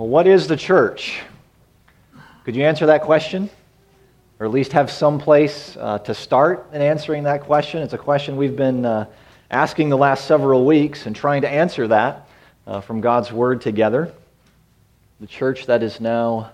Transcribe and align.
Well, 0.00 0.08
what 0.08 0.26
is 0.26 0.48
the 0.48 0.56
church? 0.56 1.20
Could 2.44 2.56
you 2.56 2.64
answer 2.64 2.86
that 2.86 3.02
question? 3.02 3.50
Or 4.38 4.46
at 4.46 4.50
least 4.50 4.72
have 4.72 4.90
some 4.90 5.18
place 5.18 5.76
uh, 5.78 5.98
to 5.98 6.14
start 6.14 6.70
in 6.72 6.80
answering 6.80 7.24
that 7.24 7.42
question? 7.42 7.82
It's 7.82 7.92
a 7.92 7.98
question 7.98 8.38
we've 8.38 8.56
been 8.56 8.86
uh, 8.86 9.04
asking 9.50 9.90
the 9.90 9.98
last 9.98 10.24
several 10.24 10.64
weeks 10.64 11.04
and 11.04 11.14
trying 11.14 11.42
to 11.42 11.50
answer 11.50 11.86
that 11.88 12.26
uh, 12.66 12.80
from 12.80 13.02
God's 13.02 13.30
Word 13.30 13.60
together. 13.60 14.10
The 15.20 15.26
church 15.26 15.66
that 15.66 15.82
is 15.82 16.00
now 16.00 16.50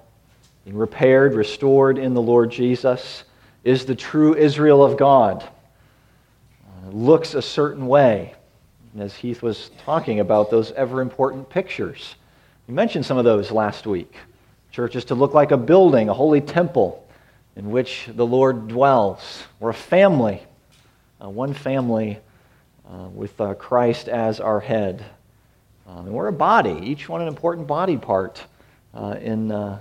being 0.65 0.77
repaired, 0.77 1.35
restored 1.35 1.99
in 1.99 2.15
the 2.15 2.23
Lord 2.23 2.51
Jesus, 2.51 3.23
is 3.63 3.85
the 3.85 3.95
true 3.95 4.35
Israel 4.35 4.83
of 4.83 4.97
God. 4.97 5.45
Uh, 5.45 6.91
looks 6.91 7.35
a 7.35 7.43
certain 7.43 7.87
way. 7.87 8.35
As 8.99 9.15
Heath 9.15 9.41
was 9.41 9.71
talking 9.85 10.19
about 10.19 10.51
those 10.51 10.73
ever 10.73 11.01
important 11.01 11.49
pictures 11.49 12.17
we 12.67 12.75
mentioned 12.75 13.07
some 13.07 13.17
of 13.17 13.25
those 13.25 13.53
last 13.53 13.87
week. 13.87 14.13
Church 14.73 14.97
is 14.97 15.05
to 15.07 15.15
look 15.15 15.35
like 15.35 15.53
a 15.53 15.57
building, 15.57 16.09
a 16.09 16.15
holy 16.15 16.41
temple 16.41 17.07
in 17.55 17.71
which 17.71 18.09
the 18.13 18.27
Lord 18.27 18.67
dwells. 18.67 19.45
We're 19.61 19.71
a 19.71 19.75
family, 19.75 20.43
uh, 21.23 21.29
one 21.29 21.55
family 21.55 22.19
uh, 22.91 23.09
with 23.15 23.41
uh, 23.41 23.55
Christ 23.55 24.09
as 24.09 24.41
our 24.41 24.59
head. 24.59 25.05
Um, 25.87 26.07
and 26.07 26.13
we're 26.13 26.27
a 26.27 26.33
body, 26.33 26.81
each 26.83 27.09
one 27.09 27.23
an 27.23 27.29
important 27.29 27.69
body 27.69 27.97
part 27.97 28.45
uh, 28.93 29.17
in, 29.21 29.53
uh, 29.53 29.79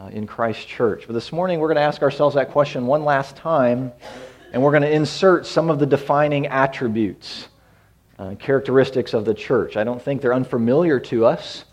uh, 0.00 0.06
in 0.06 0.26
Christ's 0.26 0.64
church. 0.64 1.04
But 1.06 1.12
this 1.12 1.32
morning 1.32 1.60
we're 1.60 1.68
going 1.68 1.76
to 1.76 1.82
ask 1.82 2.00
ourselves 2.00 2.34
that 2.36 2.50
question 2.50 2.86
one 2.86 3.04
last 3.04 3.36
time, 3.36 3.92
and 4.54 4.62
we're 4.62 4.72
going 4.72 4.84
to 4.84 4.90
insert 4.90 5.44
some 5.44 5.68
of 5.68 5.78
the 5.78 5.86
defining 5.86 6.46
attributes, 6.46 7.48
characteristics 8.38 9.12
of 9.12 9.26
the 9.26 9.34
church. 9.34 9.76
I 9.76 9.84
don't 9.84 10.00
think 10.00 10.22
they're 10.22 10.32
unfamiliar 10.32 10.98
to 11.00 11.26
us. 11.26 11.66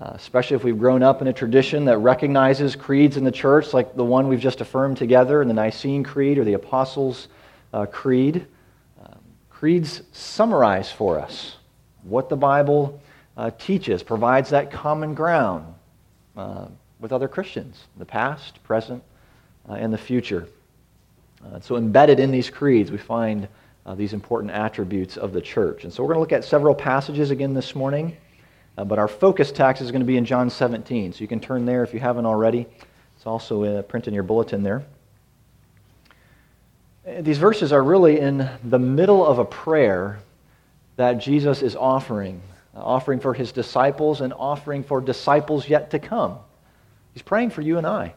Uh, 0.00 0.12
especially 0.14 0.56
if 0.56 0.64
we've 0.64 0.78
grown 0.78 1.02
up 1.02 1.20
in 1.20 1.28
a 1.28 1.32
tradition 1.32 1.84
that 1.84 1.98
recognizes 1.98 2.74
creeds 2.74 3.18
in 3.18 3.24
the 3.24 3.30
church, 3.30 3.74
like 3.74 3.94
the 3.94 4.04
one 4.04 4.28
we've 4.28 4.40
just 4.40 4.62
affirmed 4.62 4.96
together 4.96 5.42
in 5.42 5.48
the 5.48 5.52
Nicene 5.52 6.02
Creed 6.02 6.38
or 6.38 6.44
the 6.44 6.54
Apostles' 6.54 7.28
uh, 7.74 7.84
Creed. 7.84 8.46
Um, 9.04 9.18
creeds 9.50 10.00
summarize 10.12 10.90
for 10.90 11.20
us 11.20 11.56
what 12.04 12.30
the 12.30 12.36
Bible 12.36 12.98
uh, 13.36 13.50
teaches, 13.58 14.02
provides 14.02 14.48
that 14.48 14.70
common 14.70 15.12
ground 15.12 15.66
uh, 16.34 16.68
with 16.98 17.12
other 17.12 17.28
Christians, 17.28 17.84
the 17.98 18.06
past, 18.06 18.62
present, 18.64 19.02
uh, 19.68 19.74
and 19.74 19.92
the 19.92 19.98
future. 19.98 20.48
so, 21.60 21.76
embedded 21.76 22.18
in 22.20 22.30
these 22.30 22.48
creeds, 22.48 22.90
we 22.90 22.96
find 22.96 23.46
these 23.96 24.14
important 24.14 24.52
attributes 24.52 25.18
of 25.18 25.34
the 25.34 25.42
church. 25.42 25.84
And 25.84 25.92
so, 25.92 26.02
we're 26.02 26.14
going 26.14 26.16
to 26.16 26.20
look 26.20 26.32
at 26.32 26.44
several 26.44 26.74
passages 26.74 27.30
again 27.30 27.52
this 27.52 27.74
morning. 27.74 28.16
Uh, 28.80 28.84
but 28.84 28.98
our 28.98 29.08
focus 29.08 29.52
text 29.52 29.82
is 29.82 29.90
going 29.90 30.00
to 30.00 30.06
be 30.06 30.16
in 30.16 30.24
John 30.24 30.48
17. 30.48 31.12
So 31.12 31.20
you 31.20 31.28
can 31.28 31.38
turn 31.38 31.66
there 31.66 31.82
if 31.82 31.92
you 31.92 32.00
haven't 32.00 32.24
already. 32.24 32.66
It's 33.14 33.26
also 33.26 33.62
uh, 33.62 33.82
print 33.82 34.08
in 34.08 34.14
your 34.14 34.22
bulletin 34.22 34.62
there. 34.62 34.86
Uh, 37.06 37.20
these 37.20 37.36
verses 37.36 37.74
are 37.74 37.84
really 37.84 38.18
in 38.18 38.48
the 38.64 38.78
middle 38.78 39.26
of 39.26 39.38
a 39.38 39.44
prayer 39.44 40.20
that 40.96 41.14
Jesus 41.14 41.60
is 41.60 41.76
offering, 41.76 42.40
uh, 42.74 42.78
offering 42.78 43.20
for 43.20 43.34
his 43.34 43.52
disciples 43.52 44.22
and 44.22 44.32
offering 44.32 44.82
for 44.82 45.02
disciples 45.02 45.68
yet 45.68 45.90
to 45.90 45.98
come. 45.98 46.38
He's 47.12 47.22
praying 47.22 47.50
for 47.50 47.60
you 47.60 47.76
and 47.76 47.86
I 47.86 48.14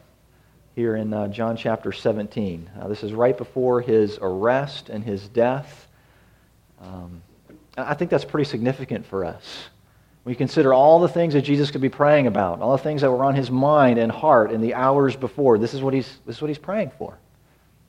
here 0.76 0.96
in 0.96 1.14
uh, 1.14 1.28
John 1.28 1.58
chapter 1.58 1.92
17. 1.92 2.70
Uh, 2.80 2.88
this 2.88 3.04
is 3.04 3.12
right 3.12 3.38
before 3.38 3.82
his 3.82 4.18
arrest 4.22 4.88
and 4.88 5.04
his 5.04 5.28
death. 5.28 5.90
Um, 6.80 7.22
I 7.76 7.96
think 7.96 8.10
that's 8.10 8.24
pretty 8.24 8.50
significant 8.50 9.06
for 9.06 9.26
us. 9.26 9.68
We 10.26 10.36
consider 10.36 10.74
all 10.74 11.00
the 11.00 11.10
things 11.10 11.34
that 11.34 11.42
Jesus 11.42 11.70
could 11.70 11.82
be 11.82 11.90
praying 11.90 12.28
about, 12.28 12.62
all 12.62 12.72
the 12.72 12.84
things 12.84 13.02
that 13.02 13.12
were 13.12 13.26
on 13.26 13.36
his 13.36 13.52
mind 13.52 13.98
and 13.98 14.12
heart 14.12 14.52
in 14.52 14.62
the 14.62 14.74
hours 14.74 15.16
before. 15.16 15.58
This 15.58 15.74
is 15.74 15.82
what 15.82 15.94
he's, 15.94 16.18
this 16.26 16.38
is 16.38 16.42
what 16.42 16.48
he's 16.48 16.58
praying 16.58 16.92
for. 16.98 17.18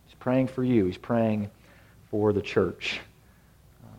He's 0.06 0.16
praying 0.16 0.48
for 0.48 0.64
you, 0.64 0.86
he's 0.86 0.98
praying 0.98 1.50
for 2.10 2.32
the 2.32 2.42
church. 2.42 3.00
Um, 3.84 3.90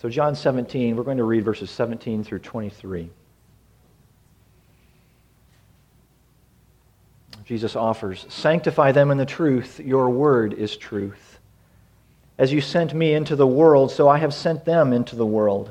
so, 0.00 0.08
John 0.08 0.34
17, 0.34 0.96
we're 0.96 1.04
going 1.04 1.18
to 1.18 1.24
read 1.24 1.44
verses 1.44 1.70
17 1.70 2.24
through 2.24 2.40
23. 2.40 3.10
Jesus 7.44 7.76
offers, 7.76 8.26
Sanctify 8.28 8.92
them 8.92 9.10
in 9.10 9.18
the 9.18 9.26
truth. 9.26 9.78
Your 9.78 10.10
word 10.10 10.54
is 10.54 10.76
truth. 10.76 11.38
As 12.38 12.52
you 12.52 12.60
sent 12.60 12.92
me 12.92 13.14
into 13.14 13.36
the 13.36 13.46
world, 13.46 13.92
so 13.92 14.08
I 14.08 14.18
have 14.18 14.34
sent 14.34 14.64
them 14.64 14.92
into 14.92 15.14
the 15.14 15.26
world. 15.26 15.70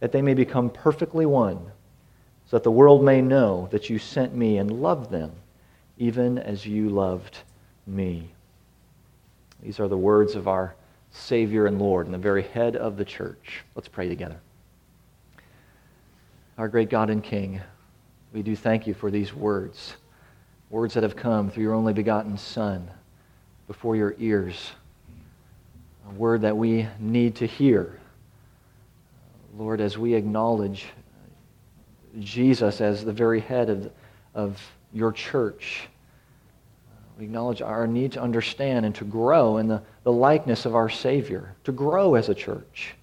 that 0.00 0.12
they 0.12 0.22
may 0.22 0.34
become 0.34 0.70
perfectly 0.70 1.26
one, 1.26 1.58
so 2.46 2.56
that 2.56 2.64
the 2.64 2.70
world 2.70 3.02
may 3.02 3.22
know 3.22 3.68
that 3.70 3.88
you 3.88 3.98
sent 3.98 4.34
me 4.34 4.58
and 4.58 4.82
loved 4.82 5.10
them, 5.10 5.32
even 5.98 6.38
as 6.38 6.66
you 6.66 6.90
loved 6.90 7.38
me. 7.86 8.28
These 9.62 9.80
are 9.80 9.88
the 9.88 9.96
words 9.96 10.34
of 10.34 10.46
our 10.46 10.74
Savior 11.10 11.66
and 11.66 11.80
Lord 11.80 12.06
and 12.06 12.14
the 12.14 12.18
very 12.18 12.42
head 12.42 12.76
of 12.76 12.96
the 12.96 13.04
church. 13.04 13.62
Let's 13.74 13.88
pray 13.88 14.08
together. 14.08 14.36
Our 16.58 16.68
great 16.68 16.90
God 16.90 17.08
and 17.08 17.22
King, 17.22 17.60
we 18.32 18.42
do 18.42 18.54
thank 18.54 18.86
you 18.86 18.94
for 18.94 19.10
these 19.10 19.32
words, 19.32 19.96
words 20.70 20.94
that 20.94 21.02
have 21.02 21.16
come 21.16 21.50
through 21.50 21.62
your 21.62 21.74
only 21.74 21.92
begotten 21.92 22.36
Son 22.36 22.90
before 23.66 23.96
your 23.96 24.14
ears, 24.18 24.72
a 26.08 26.12
word 26.14 26.42
that 26.42 26.56
we 26.56 26.86
need 26.98 27.36
to 27.36 27.46
hear 27.46 27.98
Lord, 29.56 29.80
as 29.80 29.96
we 29.96 30.14
acknowledge 30.14 30.86
Jesus 32.18 32.80
as 32.80 33.04
the 33.04 33.12
very 33.12 33.40
head 33.40 33.70
of, 33.70 33.90
of 34.34 34.60
your 34.92 35.12
church, 35.12 35.88
we 37.18 37.24
acknowledge 37.24 37.62
our 37.62 37.86
need 37.86 38.12
to 38.12 38.20
understand 38.20 38.84
and 38.84 38.94
to 38.96 39.04
grow 39.04 39.58
in 39.58 39.68
the, 39.68 39.80
the 40.02 40.10
likeness 40.10 40.66
of 40.66 40.74
our 40.74 40.88
Savior, 40.88 41.54
to 41.64 41.70
grow 41.70 42.16
as 42.16 42.28
a 42.28 42.34
church. 42.34 42.94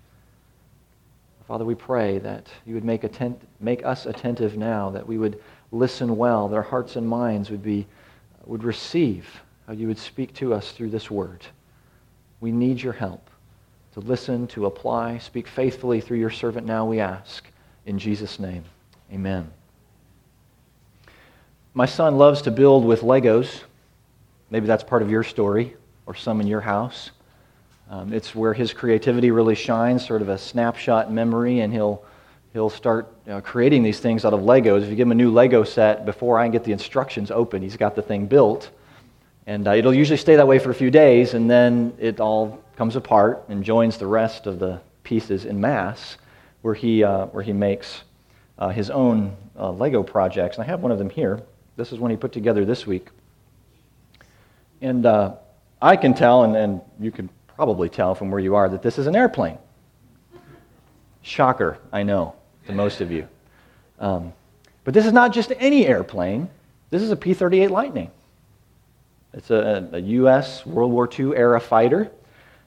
Father, 1.48 1.64
we 1.64 1.76
pray 1.76 2.18
that 2.20 2.48
you 2.66 2.74
would 2.74 2.84
make, 2.84 3.06
attent, 3.06 3.42
make 3.62 3.86
us 3.86 4.06
attentive 4.06 4.58
now, 4.58 4.90
that 4.90 5.08
we 5.08 5.18
would 5.18 5.42
listen 5.72 6.18
well, 6.18 6.50
that 6.50 6.56
our 6.56 6.62
hearts 6.62 6.98
and 6.98 7.08
minds 7.08 7.50
would, 7.50 7.64
be, 7.64 7.88
would 8.46 8.64
receive 8.64 9.42
how 9.68 9.74
you 9.74 9.88
would 9.88 9.98
speak 9.98 10.34
to 10.36 10.54
us 10.54 10.74
through 10.74 10.90
this 10.90 11.10
word. 11.10 11.46
We 12.42 12.52
need 12.52 12.82
your 12.82 12.94
help 12.94 13.31
to 13.94 14.00
listen, 14.00 14.48
to 14.48 14.66
apply. 14.66 15.18
Speak 15.18 15.48
faithfully 15.48 16.02
through 16.02 16.18
your 16.20 16.30
servant 16.30 16.66
now, 16.66 16.86
we 16.86 17.00
ask. 17.00 17.46
In 17.86 18.00
Jesus' 18.00 18.40
name, 18.40 18.64
amen. 19.12 19.52
My 21.74 21.86
son 21.86 22.18
loves 22.18 22.42
to 22.44 22.52
build 22.52 22.86
with 22.86 23.02
Legos. 23.02 23.62
Maybe 24.50 24.68
that's 24.68 24.84
part 24.84 25.02
of 25.02 25.10
your 25.10 25.24
story 25.24 25.76
or 26.06 26.16
some 26.16 26.42
in 26.42 26.48
your 26.48 26.62
house. 26.62 27.12
Um, 27.90 28.14
it's 28.14 28.36
where 28.36 28.54
his 28.54 28.74
creativity 28.74 29.32
really 29.32 29.56
shines, 29.56 30.06
sort 30.06 30.22
of 30.22 30.30
a 30.30 30.38
snapshot 30.38 31.12
memory, 31.12 31.60
and 31.60 31.74
he'll, 31.74 32.04
he'll 32.54 32.70
start 32.70 33.14
you 33.26 33.34
know, 33.34 33.42
creating 33.42 33.84
these 33.84 34.00
things 34.00 34.24
out 34.24 34.34
of 34.34 34.42
Legos. 34.42 34.84
If 34.84 34.90
you 34.90 34.96
give 34.96 35.08
him 35.08 35.12
a 35.12 35.16
new 35.16 35.32
Lego 35.32 35.64
set, 35.64 36.06
before 36.06 36.40
I 36.40 36.46
can 36.46 36.52
get 36.52 36.64
the 36.64 36.72
instructions 36.72 37.32
open, 37.32 37.62
he's 37.62 37.78
got 37.78 37.96
the 37.96 38.02
thing 38.02 38.28
built. 38.28 38.70
And 39.48 39.68
uh, 39.68 39.72
it'll 39.72 39.94
usually 39.94 40.18
stay 40.18 40.36
that 40.36 40.48
way 40.48 40.60
for 40.60 40.70
a 40.70 40.74
few 40.74 40.92
days, 40.92 41.34
and 41.34 41.50
then 41.50 41.94
it 42.00 42.20
all 42.20 42.64
comes 42.76 42.96
apart 42.96 43.44
and 43.50 43.64
joins 43.64 43.98
the 43.98 44.08
rest 44.08 44.46
of 44.48 44.60
the 44.60 44.80
pieces 45.04 45.46
in 45.46 45.60
mass, 45.60 46.18
where 46.62 46.74
he, 46.74 47.04
uh, 47.04 47.26
where 47.28 47.44
he 47.44 47.54
makes 47.54 48.04
uh, 48.60 48.70
his 48.70 48.90
own 48.90 49.36
uh, 49.58 49.72
Lego 49.72 50.04
projects. 50.04 50.58
And 50.58 50.64
I 50.64 50.68
have 50.68 50.82
one 50.82 50.92
of 50.92 51.00
them 51.00 51.10
here. 51.10 51.42
This 51.76 51.92
is 51.92 52.00
one 52.00 52.12
he 52.12 52.18
put 52.18 52.32
together 52.32 52.66
this 52.66 52.86
week. 52.86 53.08
And 54.82 55.06
uh, 55.06 55.36
I 55.82 55.96
can 55.96 56.14
tell, 56.14 56.44
and, 56.44 56.56
and 56.56 56.82
you 57.00 57.12
can 57.12 57.30
probably 57.56 57.90
tell 57.90 58.14
from 58.14 58.30
where 58.30 58.40
you 58.40 58.56
are, 58.56 58.70
that 58.70 58.84
this 58.84 59.00
is 59.00 59.08
an 59.08 59.16
airplane. 59.16 59.58
Shocker, 61.24 61.78
I 61.92 62.04
know, 62.04 62.36
to 62.68 62.74
most 62.74 63.02
of 63.02 63.12
you. 63.12 63.28
Um, 64.00 64.34
but 64.84 64.94
this 64.94 65.06
is 65.06 65.14
not 65.14 65.34
just 65.34 65.52
any 65.58 65.86
airplane. 65.86 66.50
This 66.90 67.02
is 67.02 67.12
a 67.12 67.16
P 67.16 67.34
38 67.34 67.70
Lightning. 67.70 68.12
It's 69.34 69.50
a, 69.50 69.90
a 69.94 70.00
U.S. 70.00 70.66
World 70.66 70.92
War 70.92 71.10
II 71.12 71.36
era 71.36 71.60
fighter 71.60 72.12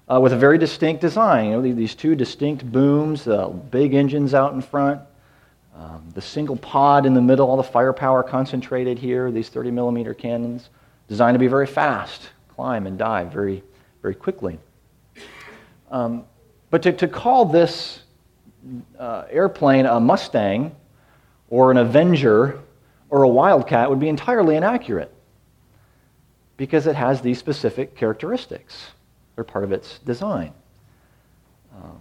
uh, 0.09 0.19
with 0.21 0.33
a 0.33 0.37
very 0.37 0.57
distinct 0.57 1.01
design. 1.01 1.47
You 1.47 1.53
know, 1.53 1.75
these 1.75 1.95
two 1.95 2.15
distinct 2.15 2.71
booms, 2.71 3.29
uh, 3.29 3.49
big 3.49 3.95
engines 3.95 4.33
out 4.33 4.55
in 4.55 4.63
front. 4.63 5.01
Um, 5.77 6.09
the 6.15 6.23
single 6.23 6.57
pod 6.57 7.05
in 7.05 7.15
the 7.15 7.21
middle, 7.21 7.51
all 7.51 7.57
the 7.57 7.63
firepower 7.63 8.23
concentrated 8.23 8.99
here, 8.99 9.31
these 9.31 9.49
30 9.49 9.73
millimeter 9.73 10.15
cannons, 10.15 10.71
designed 11.09 11.35
to 11.35 11.39
be 11.39 11.49
very 11.49 11.67
fast, 11.67 12.31
climb 12.49 12.87
and 12.87 12.97
dive 12.97 13.33
very, 13.33 13.63
very 14.01 14.15
quickly. 14.15 14.59
Um, 15.91 16.25
but 16.71 16.83
to, 16.85 16.93
to 16.93 17.09
call 17.09 17.45
this 17.45 18.01
uh, 18.99 19.25
airplane 19.31 19.85
a 19.85 20.01
Mustang 20.01 20.75
or 21.51 21.71
an 21.71 21.77
Avenger 21.77 22.61
or 23.11 23.23
a 23.23 23.29
Wildcat 23.29 23.91
would 23.91 24.01
be 24.01 24.09
entirely 24.09 24.57
inaccurate 24.57 25.14
because 26.57 26.87
it 26.87 26.97
has 26.97 27.21
these 27.21 27.39
specific 27.39 27.97
characteristics. 27.97 28.89
They're 29.35 29.45
part 29.45 29.65
of 29.65 29.73
its 29.73 29.99
design. 30.01 30.53
Um, 31.75 32.01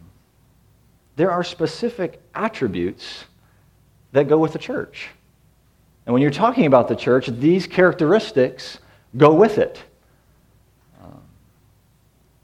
there 1.16 1.32
are 1.32 1.44
specific 1.44 2.22
attributes 2.36 3.26
that 4.12 4.28
go 4.28 4.38
with 4.38 4.54
the 4.54 4.60
church. 4.60 5.10
And 6.06 6.14
when 6.14 6.22
you're 6.22 6.32
talking 6.32 6.66
about 6.66 6.88
the 6.88 6.96
church, 6.96 7.28
these 7.28 7.66
characteristics 7.66 8.80
go 9.18 9.34
with 9.34 9.58
it. 9.58 9.82
Um, 11.04 11.22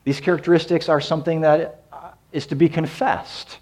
these 0.03 0.19
characteristics 0.19 0.89
are 0.89 1.01
something 1.01 1.41
that 1.41 1.83
is 2.31 2.45
to 2.47 2.56
be 2.56 2.69
confessed 2.69 3.59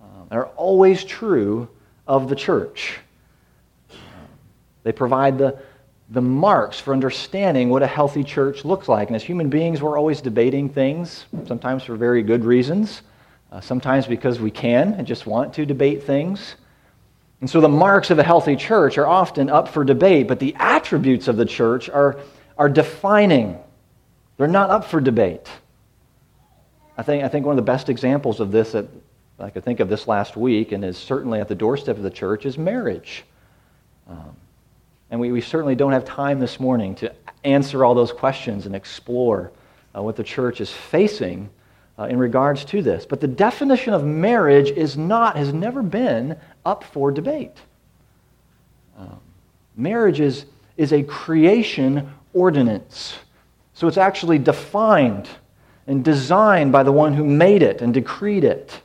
um, 0.00 0.28
are 0.30 0.46
always 0.56 1.04
true 1.04 1.68
of 2.06 2.28
the 2.28 2.36
church. 2.36 2.98
Um, 3.90 3.98
they 4.82 4.92
provide 4.92 5.38
the, 5.38 5.58
the 6.10 6.20
marks 6.20 6.80
for 6.80 6.92
understanding 6.92 7.68
what 7.68 7.82
a 7.82 7.86
healthy 7.86 8.24
church 8.24 8.64
looks 8.64 8.88
like. 8.88 9.08
And 9.08 9.16
as 9.16 9.22
human 9.22 9.48
beings, 9.48 9.80
we're 9.80 9.96
always 9.96 10.20
debating 10.20 10.68
things, 10.68 11.24
sometimes 11.46 11.84
for 11.84 11.94
very 11.94 12.22
good 12.22 12.44
reasons, 12.44 13.02
uh, 13.52 13.60
sometimes 13.60 14.06
because 14.06 14.40
we 14.40 14.50
can 14.50 14.94
and 14.94 15.06
just 15.06 15.24
want 15.26 15.54
to 15.54 15.64
debate 15.64 16.02
things. 16.02 16.56
And 17.40 17.48
so 17.48 17.60
the 17.60 17.68
marks 17.68 18.10
of 18.10 18.18
a 18.18 18.24
healthy 18.24 18.56
church 18.56 18.98
are 18.98 19.06
often 19.06 19.48
up 19.48 19.68
for 19.68 19.84
debate, 19.84 20.26
but 20.26 20.40
the 20.40 20.54
attributes 20.58 21.28
of 21.28 21.36
the 21.36 21.46
church 21.46 21.88
are, 21.88 22.18
are 22.58 22.68
defining. 22.68 23.56
They're 24.36 24.48
not 24.48 24.70
up 24.70 24.84
for 24.84 25.00
debate. 25.00 25.48
I 26.98 27.02
think, 27.02 27.22
I 27.22 27.28
think 27.28 27.46
one 27.46 27.52
of 27.52 27.64
the 27.64 27.70
best 27.70 27.88
examples 27.88 28.40
of 28.40 28.50
this 28.50 28.72
that 28.72 28.88
I 29.38 29.48
could 29.48 29.64
think 29.64 29.80
of 29.80 29.88
this 29.88 30.08
last 30.08 30.36
week 30.36 30.72
and 30.72 30.84
is 30.84 30.98
certainly 30.98 31.40
at 31.40 31.48
the 31.48 31.54
doorstep 31.54 31.96
of 31.96 32.02
the 32.02 32.10
church 32.10 32.44
is 32.44 32.58
marriage. 32.58 33.24
Um, 34.08 34.36
and 35.10 35.20
we, 35.20 35.32
we 35.32 35.40
certainly 35.40 35.74
don't 35.74 35.92
have 35.92 36.04
time 36.04 36.38
this 36.38 36.60
morning 36.60 36.94
to 36.96 37.12
answer 37.44 37.84
all 37.84 37.94
those 37.94 38.12
questions 38.12 38.66
and 38.66 38.74
explore 38.74 39.50
uh, 39.96 40.02
what 40.02 40.16
the 40.16 40.22
church 40.24 40.60
is 40.60 40.70
facing 40.70 41.50
uh, 41.98 42.04
in 42.04 42.18
regards 42.18 42.64
to 42.66 42.82
this. 42.82 43.04
But 43.06 43.20
the 43.20 43.28
definition 43.28 43.92
of 43.92 44.04
marriage 44.04 44.70
is 44.70 44.96
not, 44.96 45.36
has 45.36 45.52
never 45.52 45.82
been 45.82 46.36
up 46.64 46.84
for 46.84 47.10
debate. 47.10 47.56
Um, 48.96 49.20
marriage 49.76 50.20
is, 50.20 50.46
is 50.76 50.92
a 50.92 51.02
creation 51.02 52.12
ordinance. 52.32 53.18
So 53.74 53.88
it's 53.88 53.98
actually 53.98 54.38
defined 54.38 55.28
and 55.86 56.04
designed 56.04 56.70
by 56.70 56.82
the 56.82 56.92
one 56.92 57.14
who 57.14 57.24
made 57.24 57.62
it 57.62 57.82
and 57.82 57.92
decreed 57.92 58.44
it. 58.44 58.80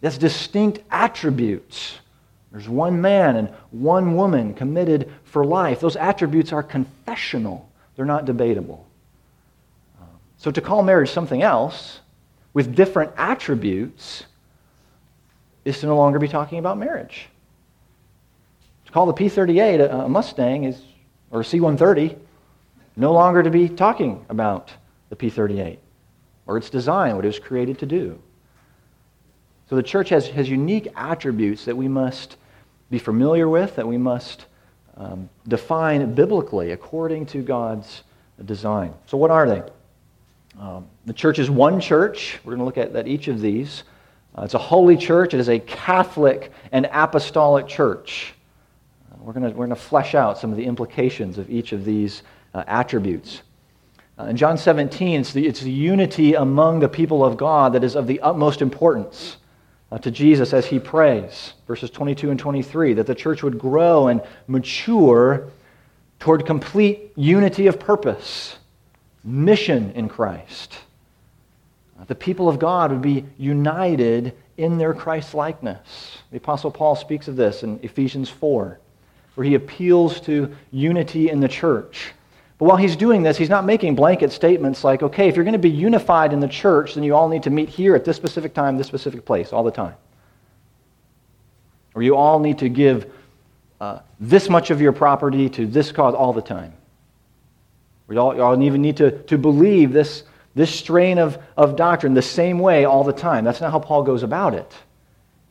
That's 0.00 0.18
distinct 0.18 0.80
attributes. 0.90 1.98
There's 2.52 2.68
one 2.68 3.00
man 3.00 3.36
and 3.36 3.48
one 3.70 4.14
woman 4.14 4.52
committed 4.52 5.10
for 5.24 5.44
life. 5.44 5.80
Those 5.80 5.96
attributes 5.96 6.52
are 6.52 6.62
confessional, 6.62 7.68
they're 7.96 8.04
not 8.06 8.26
debatable. 8.26 8.86
So 10.36 10.50
to 10.50 10.60
call 10.60 10.82
marriage 10.82 11.10
something 11.10 11.42
else 11.42 12.00
with 12.52 12.74
different 12.74 13.12
attributes 13.16 14.24
is 15.64 15.80
to 15.80 15.86
no 15.86 15.96
longer 15.96 16.18
be 16.18 16.28
talking 16.28 16.58
about 16.58 16.78
marriage. 16.78 17.28
To 18.86 18.92
call 18.92 19.06
the 19.06 19.12
P 19.12 19.28
38 19.28 19.80
a 19.80 20.08
Mustang 20.08 20.64
is, 20.64 20.82
or 21.30 21.44
C 21.44 21.60
130, 21.60 22.16
no 22.96 23.12
longer 23.12 23.42
to 23.42 23.50
be 23.50 23.68
talking 23.68 24.26
about 24.28 24.72
the 25.08 25.16
P 25.16 25.30
38 25.30 25.78
or 26.46 26.58
its 26.58 26.68
design, 26.68 27.14
what 27.14 27.24
it 27.24 27.28
was 27.28 27.38
created 27.38 27.78
to 27.78 27.86
do. 27.86 28.18
So 29.70 29.76
the 29.76 29.82
church 29.82 30.08
has, 30.08 30.26
has 30.28 30.50
unique 30.50 30.88
attributes 30.96 31.64
that 31.64 31.76
we 31.76 31.88
must 31.88 32.36
be 32.92 32.98
familiar 32.98 33.48
with, 33.48 33.74
that 33.76 33.88
we 33.88 33.96
must 33.96 34.44
um, 34.98 35.30
define 35.48 36.14
biblically 36.14 36.72
according 36.72 37.24
to 37.24 37.42
God's 37.42 38.02
design. 38.44 38.92
So, 39.06 39.16
what 39.16 39.30
are 39.30 39.48
they? 39.48 39.62
Um, 40.60 40.86
the 41.06 41.14
church 41.14 41.38
is 41.38 41.50
one 41.50 41.80
church. 41.80 42.38
We're 42.44 42.54
going 42.54 42.58
to 42.58 42.64
look 42.66 42.76
at, 42.76 42.94
at 42.94 43.08
each 43.08 43.28
of 43.28 43.40
these. 43.40 43.84
Uh, 44.36 44.42
it's 44.42 44.52
a 44.52 44.58
holy 44.58 44.98
church. 44.98 45.32
It 45.32 45.40
is 45.40 45.48
a 45.48 45.58
Catholic 45.58 46.52
and 46.70 46.86
apostolic 46.92 47.66
church. 47.66 48.34
Uh, 49.10 49.16
we're 49.22 49.32
going 49.32 49.56
we're 49.56 49.66
to 49.66 49.74
flesh 49.74 50.14
out 50.14 50.36
some 50.36 50.50
of 50.50 50.58
the 50.58 50.64
implications 50.64 51.38
of 51.38 51.48
each 51.48 51.72
of 51.72 51.86
these 51.86 52.22
uh, 52.52 52.62
attributes. 52.66 53.40
Uh, 54.18 54.24
in 54.24 54.36
John 54.36 54.58
17, 54.58 55.20
it's 55.20 55.32
the, 55.32 55.46
it's 55.46 55.62
the 55.62 55.72
unity 55.72 56.34
among 56.34 56.80
the 56.80 56.88
people 56.90 57.24
of 57.24 57.38
God 57.38 57.72
that 57.72 57.82
is 57.82 57.96
of 57.96 58.06
the 58.06 58.20
utmost 58.20 58.60
importance 58.60 59.38
Uh, 59.92 59.98
to 59.98 60.10
Jesus 60.10 60.54
as 60.54 60.64
he 60.64 60.78
prays. 60.78 61.52
Verses 61.66 61.90
22 61.90 62.30
and 62.30 62.40
23 62.40 62.94
that 62.94 63.06
the 63.06 63.14
church 63.14 63.42
would 63.42 63.58
grow 63.58 64.08
and 64.08 64.22
mature 64.46 65.50
toward 66.18 66.46
complete 66.46 67.12
unity 67.14 67.66
of 67.66 67.78
purpose, 67.78 68.56
mission 69.22 69.92
in 69.92 70.08
Christ 70.08 70.78
uh, 72.02 72.04
the 72.06 72.14
people 72.14 72.48
of 72.48 72.58
God 72.58 72.90
would 72.90 73.02
be 73.02 73.24
united 73.38 74.34
in 74.56 74.76
their 74.76 74.92
Christ 74.92 75.34
likeness. 75.34 76.18
The 76.30 76.38
Apostle 76.38 76.70
Paul 76.70 76.96
speaks 76.96 77.28
of 77.28 77.36
this 77.36 77.62
in 77.62 77.78
Ephesians 77.82 78.28
4, 78.28 78.78
where 79.34 79.46
he 79.46 79.54
appeals 79.54 80.20
to 80.22 80.54
unity 80.72 81.30
in 81.30 81.40
the 81.40 81.48
church. 81.48 82.12
But 82.62 82.68
while 82.68 82.76
he's 82.76 82.94
doing 82.94 83.24
this, 83.24 83.36
he's 83.36 83.48
not 83.48 83.64
making 83.64 83.96
blanket 83.96 84.30
statements 84.30 84.84
like, 84.84 85.02
okay, 85.02 85.26
if 85.26 85.34
you're 85.34 85.44
going 85.44 85.54
to 85.54 85.58
be 85.58 85.68
unified 85.68 86.32
in 86.32 86.38
the 86.38 86.46
church, 86.46 86.94
then 86.94 87.02
you 87.02 87.12
all 87.12 87.28
need 87.28 87.42
to 87.42 87.50
meet 87.50 87.68
here 87.68 87.96
at 87.96 88.04
this 88.04 88.16
specific 88.16 88.54
time, 88.54 88.78
this 88.78 88.86
specific 88.86 89.24
place, 89.24 89.52
all 89.52 89.64
the 89.64 89.72
time. 89.72 89.96
Or 91.96 92.04
you 92.04 92.14
all 92.14 92.38
need 92.38 92.58
to 92.58 92.68
give 92.68 93.10
uh, 93.80 93.98
this 94.20 94.48
much 94.48 94.70
of 94.70 94.80
your 94.80 94.92
property 94.92 95.48
to 95.48 95.66
this 95.66 95.90
cause 95.90 96.14
all 96.14 96.32
the 96.32 96.40
time. 96.40 96.72
You 98.08 98.18
all, 98.18 98.40
all 98.40 98.62
even 98.62 98.80
need 98.80 98.98
to, 98.98 99.10
to 99.24 99.36
believe 99.36 99.92
this 99.92 100.22
this 100.54 100.72
strain 100.72 101.18
of, 101.18 101.42
of 101.56 101.74
doctrine 101.74 102.14
the 102.14 102.22
same 102.22 102.60
way 102.60 102.84
all 102.84 103.02
the 103.02 103.12
time. 103.12 103.42
That's 103.44 103.60
not 103.60 103.72
how 103.72 103.80
Paul 103.80 104.04
goes 104.04 104.22
about 104.22 104.54
it. 104.54 104.72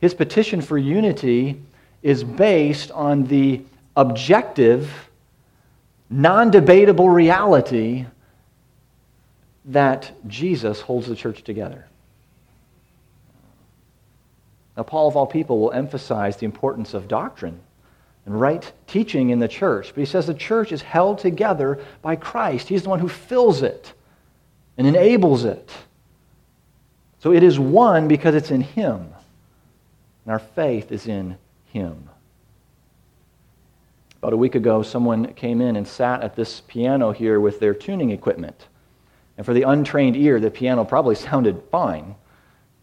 His 0.00 0.14
petition 0.14 0.62
for 0.62 0.78
unity 0.78 1.60
is 2.02 2.24
based 2.24 2.90
on 2.92 3.24
the 3.24 3.60
objective, 3.98 4.90
non 6.12 6.50
debatable 6.50 7.08
reality 7.08 8.06
that 9.64 10.12
Jesus 10.26 10.80
holds 10.80 11.06
the 11.06 11.16
church 11.16 11.42
together. 11.42 11.86
Now, 14.76 14.82
Paul, 14.82 15.08
of 15.08 15.16
all 15.16 15.26
people, 15.26 15.58
will 15.58 15.72
emphasize 15.72 16.36
the 16.36 16.46
importance 16.46 16.94
of 16.94 17.08
doctrine 17.08 17.60
and 18.24 18.40
right 18.40 18.70
teaching 18.86 19.30
in 19.30 19.38
the 19.38 19.48
church. 19.48 19.88
But 19.88 20.00
he 20.00 20.06
says 20.06 20.26
the 20.26 20.34
church 20.34 20.72
is 20.72 20.82
held 20.82 21.18
together 21.18 21.84
by 22.00 22.16
Christ, 22.16 22.68
He's 22.68 22.82
the 22.82 22.88
one 22.88 23.00
who 23.00 23.08
fills 23.08 23.62
it 23.62 23.92
and 24.78 24.86
enables 24.86 25.44
it. 25.44 25.70
So 27.20 27.32
it 27.32 27.42
is 27.42 27.58
one 27.58 28.08
because 28.08 28.34
it's 28.34 28.50
in 28.50 28.62
Him. 28.62 29.12
And 30.24 30.32
our 30.32 30.38
faith 30.38 30.90
is 30.90 31.06
in 31.06 31.36
Him. 31.66 32.08
About 34.22 34.34
a 34.34 34.36
week 34.36 34.54
ago, 34.54 34.84
someone 34.84 35.34
came 35.34 35.60
in 35.60 35.74
and 35.74 35.86
sat 35.86 36.22
at 36.22 36.36
this 36.36 36.60
piano 36.68 37.10
here 37.10 37.40
with 37.40 37.58
their 37.58 37.74
tuning 37.74 38.10
equipment. 38.10 38.68
And 39.36 39.44
for 39.44 39.52
the 39.52 39.62
untrained 39.62 40.14
ear, 40.14 40.38
the 40.38 40.48
piano 40.48 40.84
probably 40.84 41.14
sounded 41.16 41.60
fine. 41.72 42.14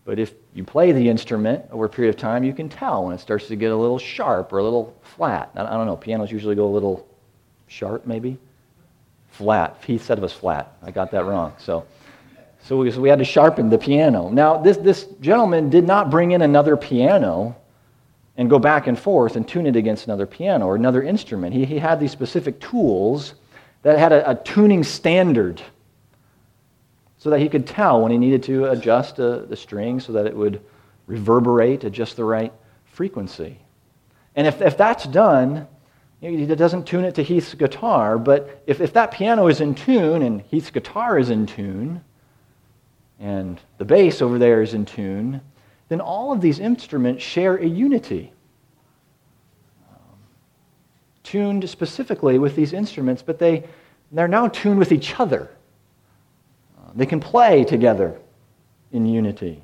But 0.04 0.20
if 0.20 0.34
you 0.54 0.66
play 0.66 0.92
the 0.92 1.08
instrument 1.08 1.64
over 1.72 1.86
a 1.86 1.90
period 1.90 2.14
of 2.14 2.20
time, 2.20 2.44
you 2.44 2.52
can 2.52 2.68
tell 2.68 3.06
when 3.06 3.16
it 3.16 3.22
starts 3.22 3.48
to 3.48 3.56
get 3.56 3.72
a 3.72 3.76
little 3.76 3.98
sharp 3.98 4.52
or 4.52 4.58
a 4.58 4.64
little 4.64 4.94
flat. 5.02 5.50
I 5.56 5.64
don't 5.64 5.86
know. 5.86 5.96
Pianos 5.96 6.30
usually 6.30 6.56
go 6.56 6.66
a 6.66 6.74
little 6.74 7.08
sharp, 7.68 8.06
maybe 8.06 8.38
flat. 9.32 9.82
He 9.88 9.98
said 9.98 10.18
it 10.18 10.22
was 10.22 10.34
flat. 10.34 10.74
I 10.84 10.92
got 10.92 11.10
that 11.12 11.24
wrong. 11.24 11.54
So, 11.58 11.86
so 12.64 12.76
we, 12.76 12.92
so 12.92 13.00
we 13.00 13.08
had 13.08 13.20
to 13.20 13.26
sharpen 13.26 13.70
the 13.70 13.78
piano. 13.78 14.28
Now, 14.30 14.58
this, 14.58 14.76
this 14.76 15.06
gentleman 15.22 15.70
did 15.70 15.88
not 15.88 16.10
bring 16.10 16.32
in 16.32 16.42
another 16.42 16.76
piano 16.76 17.56
and 18.40 18.50
go 18.50 18.58
back 18.58 18.88
and 18.88 18.98
forth 18.98 19.36
and 19.36 19.46
tune 19.46 19.66
it 19.66 19.76
against 19.76 20.06
another 20.06 20.26
piano 20.26 20.66
or 20.66 20.78
another 20.78 21.04
instrument. 21.04 21.54
He, 21.54 21.66
he 21.66 21.78
had 21.78 22.00
these 22.00 22.12
specific 22.12 22.62
tools 22.62 23.34
that 23.82 24.00
had 24.00 24.14
a, 24.14 24.32
a 24.32 24.36
tuning 24.36 24.86
standard 24.86 25.62
so 27.18 27.32
that 27.32 27.42
he 27.42 27.50
could 27.50 27.68
tell 27.68 28.02
when 28.02 28.14
he 28.14 28.18
needed 28.18 28.42
to 28.44 28.68
adjust 28.68 29.20
uh, 29.20 29.40
the 29.40 29.58
string 29.58 30.00
so 30.00 30.14
that 30.14 30.26
it 30.26 30.34
would 30.34 30.62
reverberate 31.06 31.84
at 31.84 31.92
just 31.92 32.16
the 32.16 32.24
right 32.24 32.54
frequency. 32.86 33.60
And 34.38 34.48
if, 34.48 34.62
if 34.62 34.78
that's 34.78 35.04
done, 35.04 35.68
he 36.22 36.46
doesn't 36.46 36.88
tune 36.88 37.04
it 37.04 37.16
to 37.16 37.24
Heath's 37.24 37.54
guitar, 37.56 38.18
but 38.18 38.64
if, 38.66 38.80
if 38.80 38.94
that 38.94 39.12
piano 39.12 39.48
is 39.48 39.60
in 39.60 39.76
tune 39.76 40.22
and 40.22 40.40
Heath's 40.44 40.72
guitar 40.72 41.20
is 41.20 41.30
in 41.30 41.46
tune, 41.46 42.06
and 43.20 43.60
the 43.80 43.86
bass 43.86 44.22
over 44.22 44.40
there 44.40 44.62
is 44.62 44.74
in 44.74 44.86
tune, 44.86 45.42
then 45.90 46.00
all 46.00 46.32
of 46.32 46.40
these 46.40 46.60
instruments 46.60 47.24
share 47.24 47.56
a 47.58 47.66
unity. 47.66 48.32
Um, 49.92 50.18
tuned 51.24 51.70
specifically 51.70 52.40
with 52.40 52.56
these 52.56 52.74
instruments, 52.74 53.22
but 53.22 53.40
they, 53.40 53.66
they're 54.12 54.28
now 54.28 54.48
tuned 54.48 54.80
with 54.80 54.92
each 54.92 55.20
other. 55.20 55.52
Uh, 56.78 56.92
they 56.96 57.06
can 57.06 57.20
play 57.20 57.64
together 57.64 58.20
in 58.92 59.06
unity. 59.06 59.62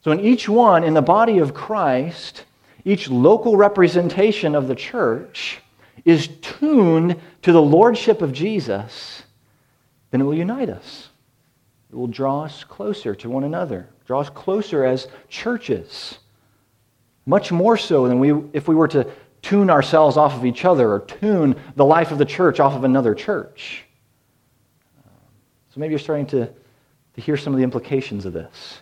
So, 0.00 0.10
in 0.10 0.20
each 0.20 0.48
one, 0.48 0.84
in 0.84 0.94
the 0.94 1.02
body 1.02 1.38
of 1.38 1.52
Christ, 1.54 2.44
each 2.84 3.10
local 3.10 3.56
representation 3.56 4.54
of 4.54 4.68
the 4.68 4.74
church 4.74 5.60
is 6.04 6.28
tuned 6.40 7.20
to 7.42 7.52
the 7.52 7.60
lordship 7.60 8.22
of 8.22 8.32
Jesus, 8.32 9.22
then 10.10 10.20
it 10.22 10.24
will 10.24 10.34
unite 10.34 10.70
us. 10.70 11.08
It 11.90 11.96
will 11.96 12.06
draw 12.06 12.44
us 12.44 12.64
closer 12.64 13.14
to 13.16 13.28
one 13.28 13.44
another, 13.44 13.88
draw 14.08 14.20
us 14.20 14.30
closer 14.30 14.86
as 14.86 15.06
churches. 15.28 16.18
Much 17.26 17.52
more 17.52 17.76
so 17.76 18.08
than 18.08 18.18
we, 18.18 18.32
if 18.54 18.66
we 18.66 18.74
were 18.74 18.88
to 18.88 19.06
tune 19.42 19.68
ourselves 19.68 20.16
off 20.16 20.34
of 20.34 20.46
each 20.46 20.64
other 20.64 20.90
or 20.90 21.00
tune 21.00 21.54
the 21.76 21.84
life 21.84 22.10
of 22.10 22.16
the 22.16 22.24
church 22.24 22.58
off 22.58 22.72
of 22.72 22.84
another 22.84 23.14
church. 23.14 23.84
So 25.04 25.78
maybe 25.78 25.92
you're 25.92 25.98
starting 25.98 26.24
to, 26.28 26.46
to 26.46 27.20
hear 27.20 27.36
some 27.36 27.52
of 27.52 27.58
the 27.58 27.64
implications 27.64 28.24
of 28.24 28.32
this. 28.32 28.80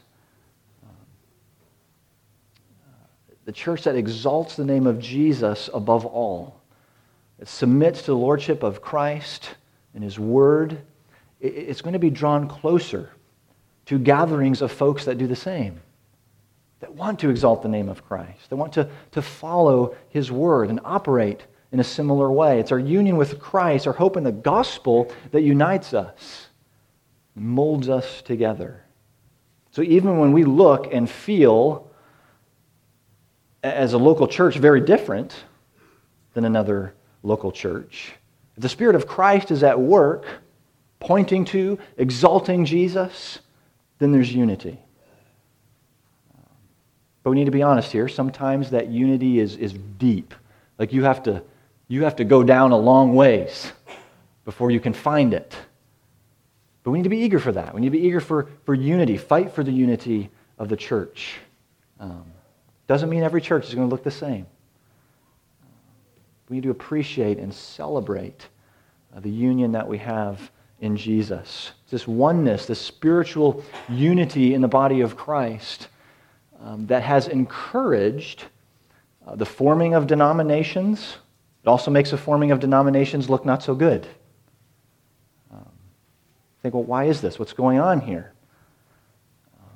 The 3.47 3.52
church 3.52 3.83
that 3.83 3.97
exalts 3.97 4.54
the 4.54 4.64
name 4.64 4.87
of 4.87 5.00
Jesus 5.00 5.68
above 5.75 6.06
all, 6.06 6.61
that 7.40 7.49
submits 7.49 8.02
to 8.02 8.12
the 8.12 8.16
lordship 8.16 8.62
of 8.62 8.80
Christ 8.80 9.56
and 9.92 10.04
his 10.04 10.21
word 10.21 10.78
it's 11.40 11.83
going 11.83 11.92
to 11.92 11.99
be 11.99 12.09
drawn 12.11 12.49
closer 12.49 13.11
to 13.87 13.99
gatherings 13.99 14.62
of 14.62 14.71
folks 14.71 15.05
that 15.05 15.19
do 15.19 15.26
the 15.26 15.37
same, 15.37 15.81
that 16.81 16.95
want 16.95 17.21
to 17.21 17.31
exalt 17.31 17.62
the 17.62 17.69
name 17.69 17.88
of 17.88 18.05
Christ, 18.05 18.50
that 18.50 18.57
want 18.57 18.73
to, 18.75 18.88
to 19.12 19.23
follow 19.23 19.97
his 20.09 20.31
word 20.31 20.69
and 20.69 20.81
operate 20.85 21.43
in 21.73 21.81
a 21.81 21.85
similar 21.85 22.31
way. 22.31 22.61
It's 22.61 22.73
our 22.73 22.78
union 22.78 23.16
with 23.16 23.38
Christ, 23.38 23.87
our 23.87 23.93
hope 23.93 24.16
in 24.16 24.25
the 24.25 24.33
gospel 24.33 25.11
that 25.31 25.43
unites 25.43 25.95
us, 25.95 26.49
molds 27.35 27.88
us 27.88 28.23
together. 28.23 28.83
So 29.71 29.83
even 29.83 30.19
when 30.19 30.33
we 30.33 30.45
look 30.45 30.93
and 30.93 31.09
feel 31.09 31.90
as 33.62 33.93
a 33.93 33.99
local 33.99 34.26
church 34.26 34.57
very 34.57 34.81
different 34.81 35.45
than 36.35 36.45
another 36.45 36.95
local 37.23 37.52
church, 37.52 38.14
if 38.57 38.62
the 38.62 38.69
Spirit 38.69 38.97
of 38.97 39.07
Christ 39.07 39.50
is 39.50 39.62
at 39.62 39.78
work, 39.78 40.25
pointing 40.99 41.45
to, 41.47 41.78
exalting 41.99 42.64
Jesus, 42.64 43.40
then 43.98 44.12
there's 44.12 44.32
unity. 44.32 44.78
But 47.22 47.30
we 47.30 47.36
need 47.36 47.46
to 47.46 47.50
be 47.50 47.62
honest 47.62 47.90
here. 47.90 48.08
Sometimes 48.08 48.70
that 48.70 48.88
unity 48.88 49.40
is, 49.40 49.56
is 49.56 49.72
deep. 49.72 50.32
Like 50.78 50.92
you 50.92 51.02
have, 51.04 51.22
to, 51.24 51.42
you 51.88 52.04
have 52.04 52.16
to 52.16 52.24
go 52.24 52.42
down 52.44 52.72
a 52.72 52.76
long 52.76 53.14
ways 53.14 53.72
before 54.44 54.70
you 54.70 54.78
can 54.78 54.92
find 54.92 55.34
it. 55.34 55.56
But 56.84 56.92
we 56.92 56.98
need 56.98 57.04
to 57.04 57.10
be 57.10 57.18
eager 57.18 57.40
for 57.40 57.50
that. 57.50 57.74
We 57.74 57.80
need 57.80 57.88
to 57.88 57.98
be 57.98 58.06
eager 58.06 58.20
for, 58.20 58.48
for 58.64 58.74
unity. 58.74 59.16
Fight 59.16 59.52
for 59.52 59.64
the 59.64 59.72
unity 59.72 60.30
of 60.58 60.68
the 60.68 60.76
church. 60.76 61.38
Um, 61.98 62.24
doesn't 62.86 63.08
mean 63.08 63.24
every 63.24 63.40
church 63.40 63.66
is 63.66 63.74
going 63.74 63.88
to 63.88 63.90
look 63.90 64.04
the 64.04 64.10
same. 64.12 64.46
We 66.48 66.58
need 66.58 66.62
to 66.62 66.70
appreciate 66.70 67.38
and 67.38 67.52
celebrate 67.52 68.46
uh, 69.14 69.20
the 69.20 69.30
union 69.30 69.72
that 69.72 69.88
we 69.88 69.98
have 69.98 70.52
in 70.80 70.97
Jesus. 70.97 71.73
This 71.90 72.06
oneness, 72.06 72.66
this 72.66 72.80
spiritual 72.80 73.64
unity 73.88 74.54
in 74.54 74.61
the 74.61 74.68
body 74.68 75.00
of 75.00 75.16
Christ 75.16 75.88
um, 76.61 76.87
that 76.87 77.02
has 77.02 77.28
encouraged 77.28 78.45
uh, 79.26 79.37
the 79.37 79.47
forming 79.47 79.95
of 79.95 80.06
denominations. 80.06 81.16
It 81.62 81.68
also 81.68 81.90
makes 81.90 82.11
the 82.11 82.18
forming 82.18 82.50
of 82.50 82.61
denominations 82.61 83.30
look 83.30 83.45
not 83.45 83.62
so 83.62 83.75
good. 83.75 84.06
Um, 85.52 85.66
think, 86.62 86.75
well, 86.75 86.85
why 86.85 87.04
is 87.04 87.21
this? 87.21 87.38
What's 87.38 87.52
going 87.52 87.78
on 87.78 88.00
here? 88.00 88.33
Uh, 89.59 89.75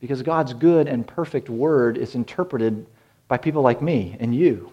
because 0.00 0.22
God's 0.22 0.54
good 0.54 0.86
and 0.86 1.06
perfect 1.06 1.48
word 1.48 1.98
is 1.98 2.14
interpreted 2.14 2.86
by 3.28 3.36
people 3.36 3.62
like 3.62 3.82
me 3.82 4.16
and 4.20 4.34
you 4.34 4.72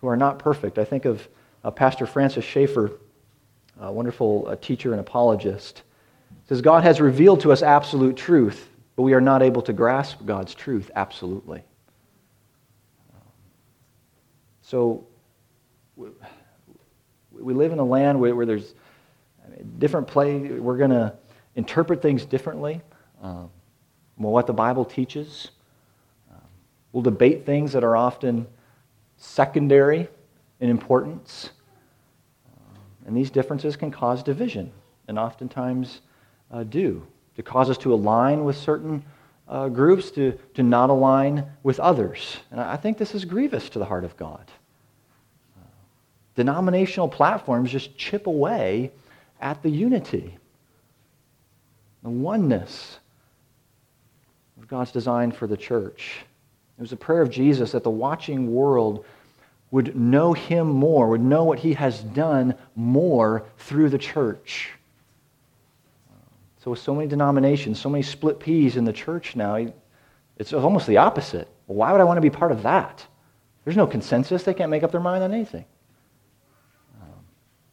who 0.00 0.08
are 0.08 0.16
not 0.16 0.38
perfect. 0.38 0.78
I 0.78 0.84
think 0.84 1.04
of 1.04 1.26
uh, 1.64 1.70
Pastor 1.70 2.06
Francis 2.06 2.44
Schaeffer 2.44 2.92
a 3.80 3.90
wonderful 3.90 4.56
teacher 4.60 4.92
and 4.92 5.00
apologist, 5.00 5.82
says 6.48 6.60
God 6.60 6.84
has 6.84 7.00
revealed 7.00 7.40
to 7.40 7.52
us 7.52 7.62
absolute 7.62 8.16
truth, 8.16 8.68
but 8.96 9.02
we 9.02 9.14
are 9.14 9.20
not 9.20 9.42
able 9.42 9.62
to 9.62 9.72
grasp 9.72 10.24
God's 10.24 10.54
truth 10.54 10.90
absolutely. 10.94 11.62
So 14.62 15.06
we 15.96 17.54
live 17.54 17.72
in 17.72 17.78
a 17.78 17.84
land 17.84 18.20
where, 18.20 18.36
where 18.36 18.46
there's 18.46 18.74
different 19.78 20.06
play. 20.06 20.38
We're 20.38 20.76
going 20.76 20.90
to 20.90 21.14
interpret 21.56 22.00
things 22.02 22.24
differently. 22.24 22.80
Um, 23.22 23.50
what 24.16 24.46
the 24.46 24.52
Bible 24.52 24.84
teaches. 24.84 25.50
Um, 26.30 26.40
we'll 26.92 27.02
debate 27.02 27.46
things 27.46 27.72
that 27.72 27.82
are 27.82 27.96
often 27.96 28.46
secondary 29.16 30.08
in 30.60 30.70
importance. 30.70 31.50
And 33.06 33.16
these 33.16 33.30
differences 33.30 33.76
can 33.76 33.90
cause 33.90 34.22
division, 34.22 34.72
and 35.08 35.18
oftentimes 35.18 36.00
uh, 36.50 36.64
do, 36.64 37.06
to 37.36 37.42
cause 37.42 37.70
us 37.70 37.78
to 37.78 37.94
align 37.94 38.44
with 38.44 38.56
certain 38.56 39.02
uh, 39.48 39.68
groups, 39.68 40.10
to, 40.12 40.38
to 40.54 40.62
not 40.62 40.90
align 40.90 41.44
with 41.62 41.80
others. 41.80 42.38
And 42.50 42.60
I 42.60 42.76
think 42.76 42.98
this 42.98 43.14
is 43.14 43.24
grievous 43.24 43.68
to 43.70 43.78
the 43.78 43.84
heart 43.84 44.04
of 44.04 44.16
God. 44.16 44.44
Uh, 45.58 45.66
denominational 46.36 47.08
platforms 47.08 47.70
just 47.70 47.96
chip 47.96 48.26
away 48.26 48.92
at 49.40 49.62
the 49.62 49.70
unity, 49.70 50.36
the 52.02 52.10
oneness 52.10 52.98
of 54.58 54.68
God's 54.68 54.92
design 54.92 55.32
for 55.32 55.46
the 55.46 55.56
church. 55.56 56.18
It 56.78 56.82
was 56.82 56.92
a 56.92 56.96
prayer 56.96 57.22
of 57.22 57.30
Jesus 57.30 57.72
that 57.72 57.82
the 57.82 57.90
watching 57.90 58.54
world 58.54 59.04
would 59.70 59.96
know 59.96 60.32
him 60.32 60.68
more, 60.68 61.08
would 61.08 61.20
know 61.20 61.44
what 61.44 61.58
he 61.58 61.74
has 61.74 62.00
done 62.00 62.54
more 62.74 63.44
through 63.58 63.88
the 63.88 63.98
church. 63.98 64.70
So, 66.58 66.72
with 66.72 66.80
so 66.80 66.94
many 66.94 67.06
denominations, 67.06 67.80
so 67.80 67.88
many 67.88 68.02
split 68.02 68.38
peas 68.38 68.76
in 68.76 68.84
the 68.84 68.92
church 68.92 69.36
now, 69.36 69.66
it's 70.36 70.52
almost 70.52 70.86
the 70.86 70.98
opposite. 70.98 71.48
Why 71.66 71.92
would 71.92 72.00
I 72.00 72.04
want 72.04 72.18
to 72.18 72.22
be 72.22 72.30
part 72.30 72.52
of 72.52 72.62
that? 72.64 73.06
There's 73.64 73.76
no 73.76 73.86
consensus. 73.86 74.42
They 74.42 74.54
can't 74.54 74.70
make 74.70 74.82
up 74.82 74.90
their 74.90 75.00
mind 75.00 75.22
on 75.22 75.32
anything. 75.32 75.64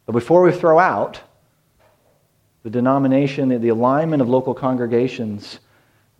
But 0.06 0.14
before 0.14 0.42
we 0.42 0.54
throw 0.54 0.80
out 0.80 1.20
the 2.64 2.70
denomination, 2.70 3.50
the 3.50 3.70
alignment 3.70 4.22
of 4.22 4.30
local 4.30 4.54
congregations 4.54 5.60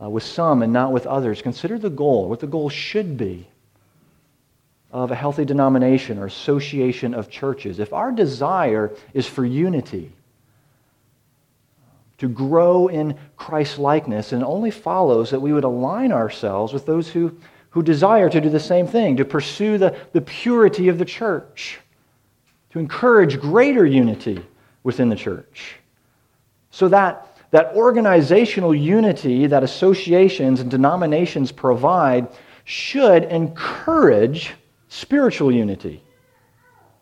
uh, 0.02 0.10
with 0.10 0.24
some 0.24 0.62
and 0.62 0.74
not 0.74 0.92
with 0.92 1.08
others, 1.08 1.42
consider 1.42 1.80
the 1.80 1.90
goal, 1.90 2.28
what 2.28 2.42
the 2.42 2.48
goal 2.48 2.70
should 2.70 3.18
be 3.18 3.48
of 4.92 5.12
a 5.12 5.16
healthy 5.16 5.46
denomination 5.46 6.18
or 6.18 6.26
association 6.26 7.14
of 7.14 7.30
churches, 7.30 7.80
if 7.80 7.94
our 7.94 8.12
desire 8.12 8.96
is 9.14 9.28
for 9.28 9.46
unity, 9.46 10.12
to 12.18 12.28
grow 12.28 12.88
in 12.88 13.18
Christ 13.36 13.78
likeness, 13.78 14.32
and 14.32 14.42
it 14.42 14.46
only 14.46 14.72
follows 14.72 15.30
that 15.30 15.40
we 15.40 15.54
would 15.54 15.64
align 15.64 16.12
ourselves 16.12 16.74
with 16.74 16.86
those 16.86 17.10
who, 17.10 17.38
who 17.70 17.84
desire 17.84 18.30
to 18.30 18.42
do 18.42 18.50
the 18.50 18.60
same 18.60 18.88
thing, 18.88 19.18
to 19.18 19.26
pursue 19.26 19.78
the, 19.78 19.96
the 20.14 20.22
purity 20.22 20.88
of 20.88 20.98
the 20.98 21.06
church, 21.06 21.80
to 22.72 22.80
encourage 22.80 23.40
greater 23.40 23.86
unity 23.86 24.44
within 24.84 25.10
the 25.10 25.16
church. 25.16 25.76
So 26.72 26.88
that, 26.90 27.38
that 27.52 27.74
organizational 27.76 28.74
unity 28.74 29.48
that 29.48 29.64
associations 29.64 30.60
and 30.60 30.72
denominations 30.72 31.52
provide 31.52 32.28
should 32.64 33.26
encourage 33.26 34.54
spiritual 34.90 35.52
unity. 35.52 36.02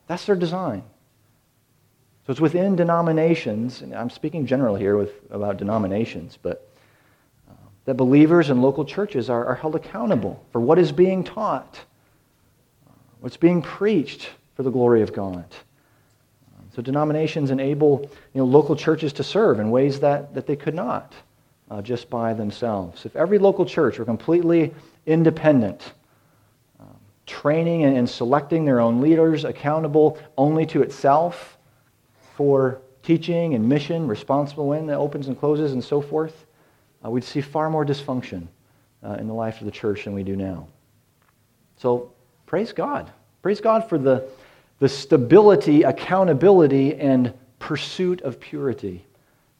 That's 0.07 0.25
their 0.25 0.35
design. 0.35 0.83
So 2.25 2.31
it's 2.31 2.41
within 2.41 2.75
denominations, 2.75 3.81
and 3.81 3.93
I'm 3.93 4.09
speaking 4.09 4.45
generally 4.45 4.79
here 4.81 4.97
with, 4.97 5.11
about 5.29 5.57
denominations, 5.57 6.37
but 6.41 6.67
uh, 7.49 7.53
that 7.85 7.95
believers 7.95 8.49
and 8.49 8.61
local 8.61 8.83
churches 8.83 9.29
are, 9.29 9.45
are 9.45 9.55
held 9.55 9.75
accountable 9.75 10.43
for 10.51 10.59
what 10.59 10.79
is 10.79 10.91
being 10.91 11.23
taught, 11.23 11.79
uh, 12.87 12.91
what's 13.19 13.37
being 13.37 13.61
preached 13.61 14.31
for 14.55 14.63
the 14.63 14.71
glory 14.71 15.01
of 15.01 15.13
God. 15.13 15.45
So 16.75 16.81
denominations 16.81 17.51
enable 17.51 18.01
you 18.33 18.41
know, 18.41 18.45
local 18.45 18.75
churches 18.75 19.13
to 19.13 19.23
serve 19.23 19.61
in 19.61 19.71
ways 19.71 20.01
that, 20.01 20.33
that 20.33 20.45
they 20.45 20.57
could 20.57 20.75
not 20.75 21.13
uh, 21.71 21.81
just 21.81 22.09
by 22.09 22.33
themselves. 22.33 23.05
If 23.05 23.15
every 23.15 23.37
local 23.39 23.65
church 23.65 23.97
were 23.97 24.03
completely 24.03 24.73
independent, 25.05 25.93
training 27.25 27.83
and 27.83 28.09
selecting 28.09 28.65
their 28.65 28.79
own 28.79 29.01
leaders 29.01 29.45
accountable 29.45 30.19
only 30.37 30.65
to 30.67 30.81
itself 30.81 31.57
for 32.35 32.81
teaching 33.01 33.53
and 33.53 33.67
mission, 33.67 34.07
responsible 34.07 34.67
when 34.67 34.87
that 34.87 34.97
opens 34.97 35.27
and 35.27 35.39
closes 35.39 35.73
and 35.73 35.83
so 35.83 36.01
forth, 36.01 36.45
uh, 37.05 37.09
we'd 37.09 37.23
see 37.23 37.41
far 37.41 37.69
more 37.69 37.85
dysfunction 37.85 38.47
uh, 39.03 39.13
in 39.13 39.27
the 39.27 39.33
life 39.33 39.59
of 39.59 39.65
the 39.65 39.71
church 39.71 40.05
than 40.05 40.13
we 40.13 40.23
do 40.23 40.35
now. 40.35 40.67
So 41.77 42.11
praise 42.45 42.73
God. 42.73 43.11
Praise 43.41 43.61
God 43.61 43.87
for 43.87 43.97
the, 43.97 44.27
the 44.79 44.89
stability, 44.89 45.83
accountability, 45.83 46.95
and 46.95 47.33
pursuit 47.59 48.21
of 48.21 48.39
purity 48.39 49.05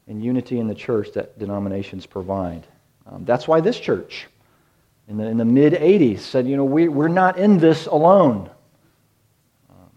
and 0.08 0.24
unity 0.24 0.60
in 0.60 0.68
the 0.68 0.76
church 0.76 1.12
that 1.14 1.38
denominations 1.40 2.06
provide. 2.06 2.66
Um, 3.08 3.26
that's 3.26 3.48
why 3.48 3.62
this 3.62 3.80
church 3.80 4.28
in 5.08 5.18
the, 5.18 5.26
in 5.26 5.38
the 5.38 5.46
mid 5.46 5.74
80s 5.74 6.20
said, 6.20 6.48
you 6.48 6.58
know, 6.58 6.66
we, 6.66 6.88
we're 6.88 7.08
not 7.08 7.38
in 7.38 7.60
this 7.60 7.86
alone. 7.86 8.50
Um, 9.70 9.90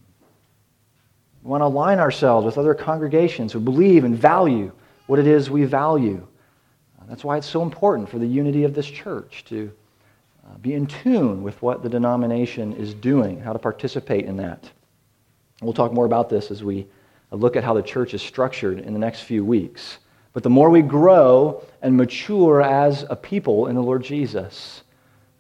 we 1.42 1.50
want 1.50 1.62
to 1.62 1.66
align 1.66 1.98
ourselves 1.98 2.44
with 2.44 2.58
other 2.58 2.74
congregations 2.74 3.52
who 3.52 3.60
believe 3.60 4.04
and 4.04 4.16
value 4.16 4.70
what 5.06 5.18
it 5.18 5.26
is 5.26 5.48
we 5.48 5.64
value. 5.64 6.26
Uh, 7.00 7.04
that's 7.08 7.24
why 7.24 7.38
it's 7.38 7.48
so 7.48 7.62
important 7.62 8.08
for 8.08 8.18
the 8.18 8.26
unity 8.26 8.64
of 8.64 8.74
this 8.74 8.86
church 8.86 9.44
to 9.46 9.72
uh, 10.46 10.58
be 10.58 10.74
in 10.74 10.86
tune 10.86 11.42
with 11.42 11.60
what 11.62 11.82
the 11.82 11.88
denomination 11.88 12.74
is 12.74 12.92
doing, 12.92 13.40
how 13.40 13.54
to 13.54 13.58
participate 13.58 14.26
in 14.26 14.36
that. 14.36 14.70
We'll 15.62 15.72
talk 15.72 15.92
more 15.92 16.06
about 16.06 16.28
this 16.28 16.50
as 16.50 16.62
we 16.62 16.86
uh, 17.32 17.36
look 17.36 17.56
at 17.56 17.64
how 17.64 17.72
the 17.72 17.82
church 17.82 18.12
is 18.12 18.20
structured 18.20 18.80
in 18.80 18.92
the 18.92 18.98
next 18.98 19.22
few 19.22 19.42
weeks. 19.42 19.98
But 20.34 20.42
the 20.42 20.50
more 20.50 20.68
we 20.68 20.82
grow 20.82 21.64
and 21.80 21.96
mature 21.96 22.60
as 22.60 23.06
a 23.08 23.16
people 23.16 23.66
in 23.68 23.74
the 23.74 23.82
Lord 23.82 24.04
Jesus, 24.04 24.82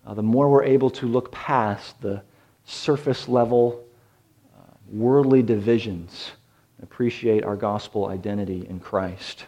uh, 0.08 0.14
the 0.14 0.22
more 0.22 0.48
we're 0.48 0.64
able 0.64 0.88
to 0.88 1.06
look 1.06 1.30
past 1.30 2.00
the 2.00 2.22
surface 2.64 3.28
level 3.28 3.84
uh, 4.56 4.72
worldly 4.90 5.42
divisions 5.42 6.32
appreciate 6.82 7.44
our 7.44 7.56
gospel 7.56 8.06
identity 8.06 8.66
in 8.68 8.80
Christ. 8.80 9.44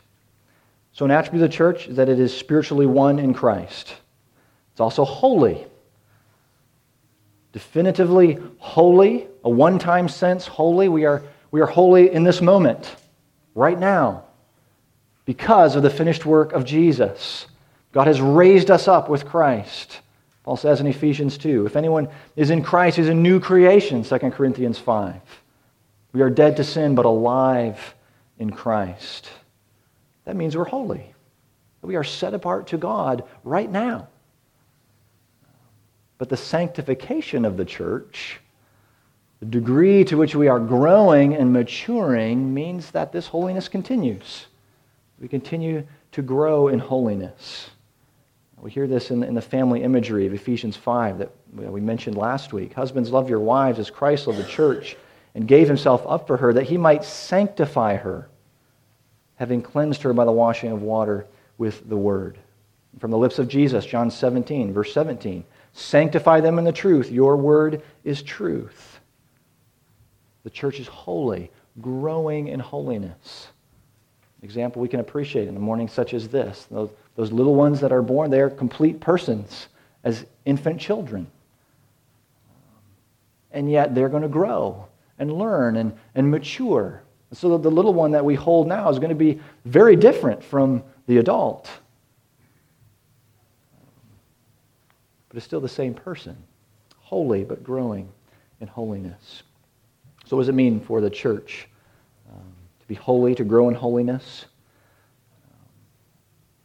So, 0.93 1.07
an 1.07 1.11
attribute 1.11 1.43
of 1.43 1.51
the 1.51 1.57
church 1.57 1.89
is 1.89 1.97
that 1.97 2.11
it 2.11 2.21
is 2.21 2.37
spiritually 2.37 2.85
one 2.85 3.19
in 3.19 3.33
Christ. 3.33 3.95
It's 4.73 4.81
also 4.81 5.05
holy. 5.05 5.65
Definitively 7.53 8.39
holy, 8.59 9.29
a 9.43 9.49
one 9.49 9.79
time 9.79 10.09
sense, 10.09 10.47
holy. 10.47 10.89
We 10.89 11.07
are, 11.07 11.23
we 11.51 11.63
are 11.63 11.67
holy 11.67 12.13
in 12.13 12.23
this 12.23 12.43
moment, 12.43 12.97
right 13.55 13.79
now, 13.79 14.25
because 15.25 15.75
of 15.75 15.83
the 15.83 15.91
finished 15.91 16.27
work 16.27 16.53
of 16.53 16.67
Jesus. 16.67 17.47
God 17.93 18.09
has 18.09 18.21
raised 18.21 18.71
us 18.71 18.89
up 18.89 19.09
with 19.09 19.25
Christ. 19.25 20.01
Paul 20.43 20.57
says 20.57 20.81
in 20.81 20.87
Ephesians 20.87 21.37
2 21.39 21.67
if 21.67 21.77
anyone 21.77 22.09
is 22.37 22.51
in 22.51 22.63
Christ, 22.63 22.97
he's 22.97 23.09
a 23.09 23.15
new 23.15 23.41
creation, 23.41 24.03
2 24.03 24.19
Corinthians 24.31 24.79
5. 24.79 25.21
We 26.13 26.23
are 26.23 26.31
dead 26.31 26.57
to 26.57 26.65
sin, 26.65 26.95
but 26.95 27.05
alive 27.05 27.95
in 28.39 28.51
Christ. 28.51 29.31
That 30.25 30.37
means 30.37 30.57
we're 30.57 30.65
holy. 30.65 31.15
We 31.83 31.97
are 31.97 32.05
set 32.05 32.35
apart 32.35 32.69
to 32.69 32.79
God 32.79 33.25
right 33.45 33.71
now. 33.71 34.09
But 36.19 36.29
the 36.29 36.37
sanctification 36.37 37.45
of 37.45 37.57
the 37.57 37.65
church, 37.65 38.41
the 39.41 39.47
degree 39.47 40.05
to 40.05 40.17
which 40.17 40.35
we 40.35 40.49
are 40.49 40.61
growing 40.61 41.35
and 41.35 41.53
maturing, 41.53 42.53
means 42.53 42.91
that 42.91 43.13
this 43.13 43.27
holiness 43.27 43.69
continues. 43.69 44.47
We 45.19 45.29
continue 45.29 45.87
to 46.13 46.23
grow 46.23 46.69
in 46.69 46.79
holiness. 46.79 47.71
We 48.61 48.71
hear 48.71 48.87
this 48.87 49.11
in 49.11 49.21
the, 49.21 49.27
in 49.27 49.35
the 49.35 49.41
family 49.41 49.83
imagery 49.83 50.27
of 50.27 50.35
Ephesians 50.35 50.77
5 50.77 51.19
that 51.19 51.33
we 51.55 51.81
mentioned 51.81 52.17
last 52.17 52.53
week. 52.53 52.75
Husbands, 52.75 53.11
love 53.11 53.31
your 53.31 53.41
wives 53.41 53.79
as 53.79 53.91
Christ 53.91 54.27
loved 54.27 54.39
the 54.39 54.45
church 54.45 54.97
and 55.35 55.49
gave 55.49 55.67
himself 55.67 56.05
up 56.07 56.27
for 56.27 56.37
her 56.37 56.53
that 56.53 56.65
he 56.65 56.77
might 56.77 57.05
sanctify 57.05 57.97
her, 57.97 58.29
having 59.37 59.63
cleansed 59.63 60.03
her 60.03 60.13
by 60.13 60.27
the 60.27 60.33
washing 60.33 60.73
of 60.73 60.83
water 60.83 61.27
with 61.57 61.89
the 61.89 61.97
word. 61.97 62.39
From 62.99 63.11
the 63.11 63.19
lips 63.19 63.39
of 63.39 63.49
Jesus, 63.49 63.87
John 63.87 64.11
17, 64.11 64.73
verse 64.73 64.93
17 64.93 65.45
Sanctify 65.73 66.41
them 66.41 66.59
in 66.59 66.65
the 66.65 66.73
truth. 66.73 67.11
Your 67.11 67.37
word 67.37 67.83
is 68.03 68.23
truth. 68.23 68.99
The 70.43 70.51
church 70.51 70.81
is 70.81 70.89
holy, 70.89 71.51
growing 71.81 72.49
in 72.49 72.59
holiness. 72.59 73.49
Example 74.43 74.81
we 74.81 74.89
can 74.89 75.01
appreciate 75.01 75.49
in 75.49 75.57
a 75.57 75.61
morning 75.61 75.89
such 75.89 76.15
as 76.15 76.29
this. 76.29 76.67
Those, 76.71 76.91
those 77.15 77.31
little 77.31 77.55
ones 77.55 77.81
that 77.81 77.93
are 77.93 78.03
born, 78.03 78.31
they 78.31 78.41
are 78.41 78.49
complete 78.49 79.01
persons 79.01 79.69
as 80.03 80.25
infant 80.47 80.81
children. 80.81 81.27
And 83.53 83.71
yet 83.71 83.95
they're 83.95 84.09
going 84.09 84.23
to 84.23 84.29
grow 84.29 84.87
and 85.19 85.33
learn 85.33 85.77
and, 85.77 85.93
and 86.15 86.31
mature. 86.31 87.03
So 87.33 87.59
the 87.59 87.71
little 87.71 87.93
one 87.93 88.13
that 88.13 88.25
we 88.25 88.35
hold 88.35 88.67
now 88.67 88.89
is 88.89 88.99
going 88.99 89.11
to 89.11 89.15
be 89.15 89.41
very 89.67 89.95
different 89.95 90.43
from 90.43 90.83
the 91.07 91.19
adult. 91.19 91.69
But 95.29 95.37
it's 95.37 95.47
still 95.47 95.61
the 95.61 95.69
same 95.69 95.95
person, 95.95 96.37
holy 96.99 97.45
but 97.45 97.63
growing 97.63 98.09
in 98.61 98.69
holiness. 98.69 99.43
So, 100.25 100.37
what 100.37 100.43
does 100.43 100.49
it 100.49 100.55
mean 100.55 100.81
for 100.81 101.01
the 101.01 101.11
church 101.11 101.69
be 102.91 102.97
holy, 102.97 103.37
to 103.37 103.45
grow 103.45 103.69
in 103.69 103.75
holiness? 103.77 104.47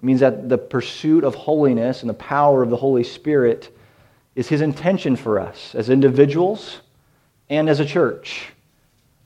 It 0.01 0.05
means 0.05 0.21
that 0.21 0.49
the 0.49 0.57
pursuit 0.57 1.23
of 1.23 1.35
holiness 1.35 2.01
and 2.01 2.09
the 2.09 2.15
power 2.15 2.63
of 2.63 2.71
the 2.71 2.75
Holy 2.75 3.03
Spirit 3.03 3.75
is 4.35 4.47
His 4.47 4.61
intention 4.61 5.15
for 5.15 5.39
us 5.39 5.75
as 5.75 5.91
individuals 5.91 6.81
and 7.47 7.69
as 7.69 7.79
a 7.79 7.85
church. 7.85 8.47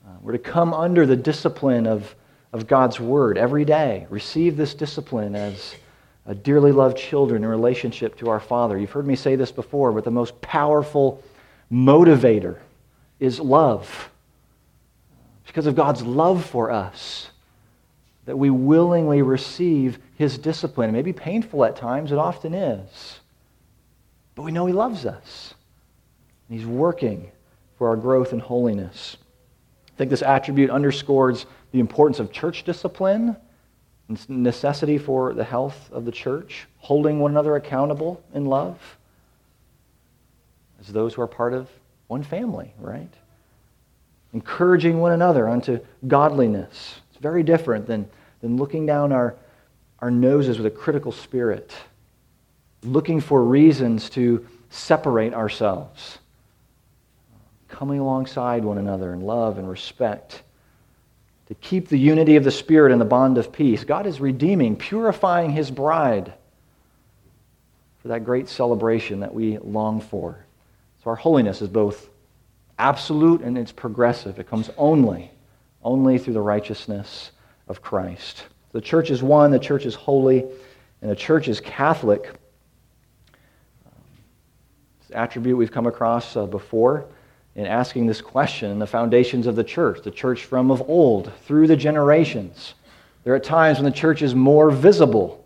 Uh, 0.06 0.10
we're 0.20 0.32
to 0.32 0.38
come 0.38 0.74
under 0.74 1.06
the 1.06 1.16
discipline 1.16 1.86
of, 1.86 2.14
of 2.52 2.66
God's 2.66 3.00
Word 3.00 3.38
every 3.38 3.64
day. 3.64 4.06
Receive 4.10 4.58
this 4.58 4.74
discipline 4.74 5.34
as 5.34 5.74
a 6.26 6.34
dearly 6.34 6.70
loved 6.70 6.98
children 6.98 7.44
in 7.44 7.48
relationship 7.48 8.14
to 8.18 8.28
our 8.28 8.40
Father. 8.40 8.76
You've 8.76 8.92
heard 8.92 9.06
me 9.06 9.16
say 9.16 9.36
this 9.36 9.50
before, 9.50 9.90
but 9.90 10.04
the 10.04 10.10
most 10.10 10.38
powerful 10.42 11.24
motivator 11.72 12.58
is 13.20 13.40
love. 13.40 14.10
Because 15.50 15.66
of 15.66 15.74
God's 15.74 16.02
love 16.02 16.44
for 16.44 16.70
us, 16.70 17.28
that 18.24 18.36
we 18.36 18.50
willingly 18.50 19.20
receive 19.20 19.98
his 20.14 20.38
discipline. 20.38 20.90
It 20.90 20.92
may 20.92 21.02
be 21.02 21.12
painful 21.12 21.64
at 21.64 21.74
times, 21.74 22.12
it 22.12 22.18
often 22.18 22.54
is. 22.54 23.18
But 24.36 24.42
we 24.42 24.52
know 24.52 24.66
he 24.66 24.72
loves 24.72 25.04
us. 25.06 25.54
And 26.48 26.56
he's 26.56 26.68
working 26.68 27.32
for 27.78 27.88
our 27.88 27.96
growth 27.96 28.32
in 28.32 28.38
holiness. 28.38 29.16
I 29.88 29.96
think 29.98 30.10
this 30.10 30.22
attribute 30.22 30.70
underscores 30.70 31.46
the 31.72 31.80
importance 31.80 32.20
of 32.20 32.30
church 32.30 32.62
discipline 32.62 33.34
and 34.06 34.28
necessity 34.28 34.98
for 34.98 35.34
the 35.34 35.42
health 35.42 35.90
of 35.90 36.04
the 36.04 36.12
church, 36.12 36.68
holding 36.78 37.18
one 37.18 37.32
another 37.32 37.56
accountable 37.56 38.22
in 38.34 38.44
love 38.44 38.78
as 40.78 40.92
those 40.92 41.14
who 41.14 41.22
are 41.22 41.26
part 41.26 41.54
of 41.54 41.68
one 42.06 42.22
family, 42.22 42.72
right? 42.78 43.12
Encouraging 44.32 45.00
one 45.00 45.12
another 45.12 45.48
unto 45.48 45.80
godliness. 46.06 47.00
It's 47.10 47.20
very 47.20 47.42
different 47.42 47.86
than 47.86 48.08
than 48.40 48.56
looking 48.56 48.86
down 48.86 49.12
our, 49.12 49.36
our 50.00 50.10
noses 50.10 50.58
with 50.58 50.66
a 50.66 50.70
critical 50.70 51.12
spirit, 51.12 51.74
looking 52.82 53.20
for 53.20 53.42
reasons 53.42 54.10
to 54.10 54.46
separate 54.70 55.34
ourselves, 55.34 56.18
coming 57.68 58.00
alongside 58.00 58.64
one 58.64 58.78
another 58.78 59.12
in 59.12 59.20
love 59.20 59.58
and 59.58 59.68
respect, 59.68 60.42
to 61.48 61.54
keep 61.56 61.88
the 61.88 61.98
unity 61.98 62.36
of 62.36 62.44
the 62.44 62.50
Spirit 62.50 62.92
and 62.92 63.00
the 63.00 63.06
bond 63.06 63.36
of 63.36 63.52
peace. 63.52 63.82
God 63.82 64.06
is 64.06 64.20
redeeming, 64.20 64.76
purifying 64.76 65.50
His 65.50 65.70
bride 65.70 66.32
for 68.00 68.08
that 68.08 68.24
great 68.24 68.48
celebration 68.48 69.20
that 69.20 69.34
we 69.34 69.58
long 69.58 70.00
for. 70.00 70.44
So 71.02 71.10
our 71.10 71.16
holiness 71.16 71.60
is 71.60 71.68
both 71.68 72.08
absolute 72.80 73.42
and 73.42 73.58
it's 73.58 73.72
progressive. 73.72 74.38
It 74.38 74.48
comes 74.48 74.70
only, 74.78 75.30
only 75.82 76.18
through 76.18 76.32
the 76.32 76.40
righteousness 76.40 77.30
of 77.68 77.82
Christ. 77.82 78.46
The 78.72 78.80
church 78.80 79.10
is 79.10 79.22
one, 79.22 79.50
the 79.50 79.58
church 79.58 79.84
is 79.84 79.94
holy, 79.94 80.46
and 81.02 81.10
the 81.10 81.16
church 81.16 81.46
is 81.46 81.60
Catholic. 81.60 82.32
This 85.02 85.10
attribute 85.14 85.58
we've 85.58 85.70
come 85.70 85.86
across 85.86 86.36
uh, 86.36 86.46
before 86.46 87.06
in 87.54 87.66
asking 87.66 88.06
this 88.06 88.22
question 88.22 88.78
the 88.78 88.86
foundations 88.86 89.46
of 89.46 89.56
the 89.56 89.64
church, 89.64 90.02
the 90.02 90.10
church 90.10 90.44
from 90.44 90.70
of 90.70 90.80
old, 90.88 91.32
through 91.44 91.66
the 91.66 91.76
generations. 91.76 92.74
There 93.24 93.34
are 93.34 93.40
times 93.40 93.78
when 93.78 93.84
the 93.84 93.96
church 93.96 94.22
is 94.22 94.34
more 94.34 94.70
visible 94.70 95.44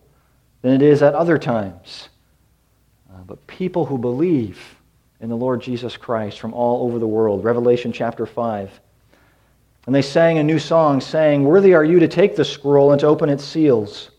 than 0.62 0.72
it 0.72 0.82
is 0.82 1.02
at 1.02 1.14
other 1.14 1.38
times. 1.38 2.08
Uh, 3.12 3.22
but 3.26 3.44
people 3.48 3.86
who 3.86 3.98
believe 3.98 4.76
in 5.24 5.30
the 5.30 5.36
Lord 5.36 5.62
Jesus 5.62 5.96
Christ 5.96 6.38
from 6.38 6.52
all 6.52 6.86
over 6.86 6.98
the 6.98 7.06
world, 7.06 7.44
Revelation 7.44 7.92
chapter 7.92 8.26
5, 8.26 8.78
and 9.86 9.94
they 9.94 10.02
sang 10.02 10.36
a 10.36 10.42
new 10.42 10.58
song, 10.58 11.00
saying, 11.00 11.44
Worthy 11.44 11.72
are 11.72 11.82
you 11.82 11.98
to 12.00 12.08
take 12.08 12.36
the 12.36 12.44
scroll 12.44 12.92
and 12.92 13.00
to 13.00 13.06
open 13.06 13.30
its 13.30 13.42
seals. 13.42 14.10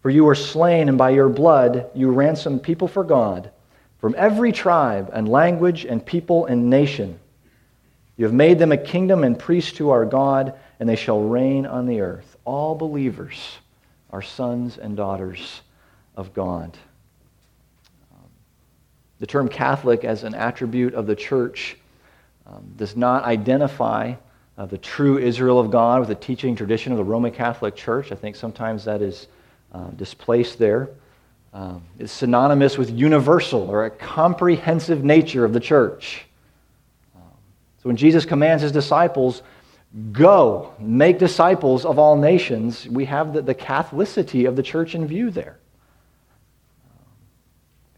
For 0.00 0.08
you 0.08 0.24
were 0.24 0.34
slain, 0.34 0.88
and 0.88 0.96
by 0.96 1.10
your 1.10 1.28
blood 1.28 1.90
you 1.94 2.10
ransomed 2.10 2.62
people 2.62 2.88
for 2.88 3.04
God 3.04 3.50
from 3.98 4.14
every 4.16 4.50
tribe 4.50 5.10
and 5.12 5.28
language 5.28 5.84
and 5.84 6.04
people 6.04 6.46
and 6.46 6.70
nation. 6.70 7.20
You 8.16 8.24
have 8.24 8.32
made 8.32 8.58
them 8.58 8.72
a 8.72 8.78
kingdom 8.78 9.24
and 9.24 9.38
priests 9.38 9.72
to 9.72 9.90
our 9.90 10.06
God, 10.06 10.54
and 10.80 10.88
they 10.88 10.96
shall 10.96 11.20
reign 11.20 11.66
on 11.66 11.84
the 11.84 12.00
earth. 12.00 12.34
All 12.46 12.74
believers 12.74 13.58
are 14.08 14.22
sons 14.22 14.78
and 14.78 14.96
daughters 14.96 15.60
of 16.16 16.32
God. 16.32 16.78
The 19.18 19.26
term 19.26 19.48
Catholic 19.48 20.04
as 20.04 20.24
an 20.24 20.34
attribute 20.34 20.94
of 20.94 21.06
the 21.06 21.16
church 21.16 21.76
um, 22.46 22.74
does 22.76 22.96
not 22.96 23.24
identify 23.24 24.14
uh, 24.58 24.66
the 24.66 24.78
true 24.78 25.18
Israel 25.18 25.58
of 25.58 25.70
God 25.70 26.00
with 26.00 26.08
the 26.08 26.14
teaching 26.14 26.54
tradition 26.56 26.92
of 26.92 26.98
the 26.98 27.04
Roman 27.04 27.32
Catholic 27.32 27.76
Church. 27.76 28.12
I 28.12 28.14
think 28.14 28.36
sometimes 28.36 28.84
that 28.84 29.02
is 29.02 29.26
uh, 29.72 29.88
displaced 29.90 30.58
there. 30.58 30.90
Um, 31.52 31.82
it's 31.98 32.12
synonymous 32.12 32.76
with 32.76 32.90
universal 32.90 33.70
or 33.70 33.86
a 33.86 33.90
comprehensive 33.90 35.02
nature 35.02 35.44
of 35.44 35.52
the 35.52 35.60
church. 35.60 36.26
Um, 37.14 37.22
so 37.82 37.88
when 37.88 37.96
Jesus 37.96 38.26
commands 38.26 38.62
his 38.62 38.72
disciples, 38.72 39.42
go, 40.12 40.74
make 40.78 41.18
disciples 41.18 41.84
of 41.86 41.98
all 41.98 42.16
nations, 42.16 42.86
we 42.88 43.06
have 43.06 43.32
the, 43.32 43.40
the 43.42 43.54
Catholicity 43.54 44.46
of 44.46 44.56
the 44.56 44.62
church 44.62 44.94
in 44.94 45.06
view 45.06 45.30
there. 45.30 45.58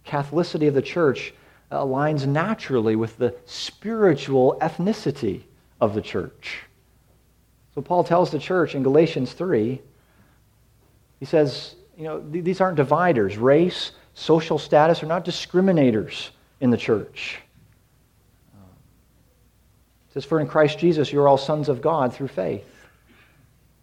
Catholicity 0.09 0.69
of 0.69 0.75
the 0.75 0.83
church 0.83 1.35
aligns 1.71 2.27
naturally 2.27 2.97
with 2.97 3.19
the 3.19 3.35
spiritual 3.45 4.57
ethnicity 4.61 5.43
of 5.81 5.95
the 5.95 6.01
church. 6.01 6.61
So 7.75 7.83
Paul 7.83 8.05
tells 8.05 8.31
the 8.31 8.39
church 8.39 8.75
in 8.75 8.83
Galatians 8.83 9.35
3, 9.35 9.81
he 11.21 11.27
says, 11.27 11.75
you 11.97 12.05
know, 12.05 12.21
these 12.21 12.61
aren't 12.61 12.77
dividers. 12.77 13.37
Race, 13.37 13.93
social 14.15 14.59
status 14.59 15.03
are 15.03 15.07
not 15.07 15.25
discriminators 15.25 16.31
in 16.61 16.71
the 16.71 16.77
church. 16.77 17.41
Says, 20.15 20.25
For 20.25 20.41
in 20.41 20.47
Christ 20.47 20.79
Jesus 20.79 21.13
you 21.13 21.21
are 21.21 21.29
all 21.29 21.37
sons 21.39 21.69
of 21.69 21.83
God 21.83 22.15
through 22.15 22.29
faith. 22.29 22.65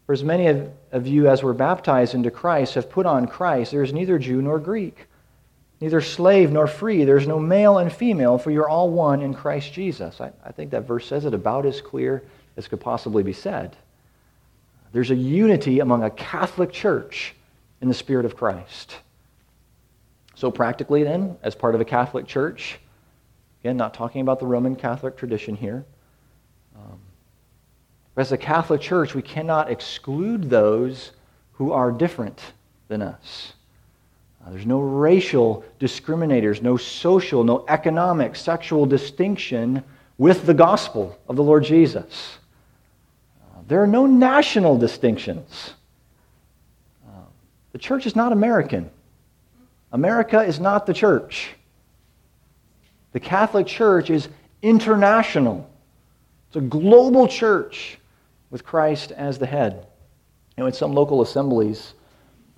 For 0.08 0.14
as 0.14 0.24
many 0.24 0.70
of 0.92 1.08
you 1.08 1.28
as 1.28 1.44
were 1.44 1.54
baptized 1.54 2.16
into 2.16 2.32
Christ 2.32 2.76
have 2.76 2.90
put 2.90 3.06
on 3.06 3.28
Christ, 3.28 3.72
there 3.72 3.84
is 3.84 3.94
neither 3.94 4.18
Jew 4.18 4.42
nor 4.42 4.60
Greek 4.60 5.08
neither 5.82 6.02
slave 6.02 6.52
nor 6.52 6.68
free. 6.68 7.04
There's 7.04 7.28
no 7.28 7.40
male 7.40 7.80
and 7.80 7.92
female, 7.92 8.38
for 8.38 8.52
you're 8.52 8.70
all 8.70 8.90
one 8.90 9.22
in 9.22 9.34
Christ 9.34 9.74
Jesus. 9.74 10.22
I, 10.22 10.32
I, 10.44 10.52
think 10.52 10.72
that 10.72 10.88
verse 10.88 11.06
says 11.06 11.26
it 11.26 11.34
about 11.34 11.66
as 11.66 11.82
clear 11.82 12.24
as 12.58 12.68
could 12.68 12.80
possibly 12.80 13.24
be 13.24 13.34
said. 13.34 13.76
There's 14.94 15.12
a 15.12 15.16
unity 15.16 15.80
among 15.82 16.04
a 16.04 16.10
Catholic 16.10 16.72
church 16.72 17.36
in 17.82 17.88
the 17.88 17.94
Spirit 17.94 18.26
of 18.26 18.38
Christ. 18.38 18.96
So, 20.36 20.52
practically, 20.52 21.04
then, 21.04 21.38
as 21.44 21.56
part 21.56 21.76
of 21.76 21.82
a 21.82 21.86
Catholic 21.86 22.28
church, 22.28 22.80
again, 23.62 23.78
not 23.78 23.94
talking 23.94 24.22
about 24.22 24.40
the 24.40 24.46
Roman 24.46 24.76
Catholic 24.76 25.18
tradition 25.18 25.56
here, 25.56 25.86
um, 26.76 27.00
as 28.18 28.32
a 28.32 28.38
Catholic 28.38 28.82
church, 28.82 29.16
we 29.16 29.22
cannot 29.22 29.70
exclude 29.70 30.50
those 30.50 31.12
who 31.54 31.72
are 31.72 31.92
different 31.92 32.40
than 32.88 33.02
us. 33.02 33.54
There's 34.52 34.66
no 34.66 34.80
racial 34.80 35.66
discriminators, 35.80 36.62
no 36.62 36.78
social, 36.78 37.44
no 37.44 37.66
economic, 37.68 38.36
sexual 38.36 38.86
distinction 38.86 39.84
with 40.18 40.46
the 40.46 40.54
gospel 40.54 41.18
of 41.28 41.36
the 41.36 41.44
Lord 41.44 41.64
Jesus. 41.64 42.38
Uh, 43.42 43.62
there 43.68 43.82
are 43.82 43.88
no 43.88 44.06
national 44.06 44.78
distinctions. 44.78 45.74
Uh, 47.08 47.22
the 47.72 47.80
church 47.80 48.06
is 48.06 48.16
not 48.16 48.32
American. 48.32 48.90
America 49.92 50.42
is 50.42 50.60
not 50.60 50.86
the 50.86 50.94
church. 50.94 51.56
The 53.14 53.20
Catholic 53.20 53.66
Church 53.66 54.12
is 54.12 54.30
international. 54.62 55.68
It's 56.50 56.58
a 56.58 56.62
global 56.62 57.28
church 57.28 57.98
with 58.52 58.64
Christ 58.64 59.12
as 59.12 59.40
the 59.40 59.48
head. 59.48 59.88
Know, 60.58 60.68
in 60.68 60.74
some 60.74 60.94
local 60.94 61.22
assemblies, 61.22 61.96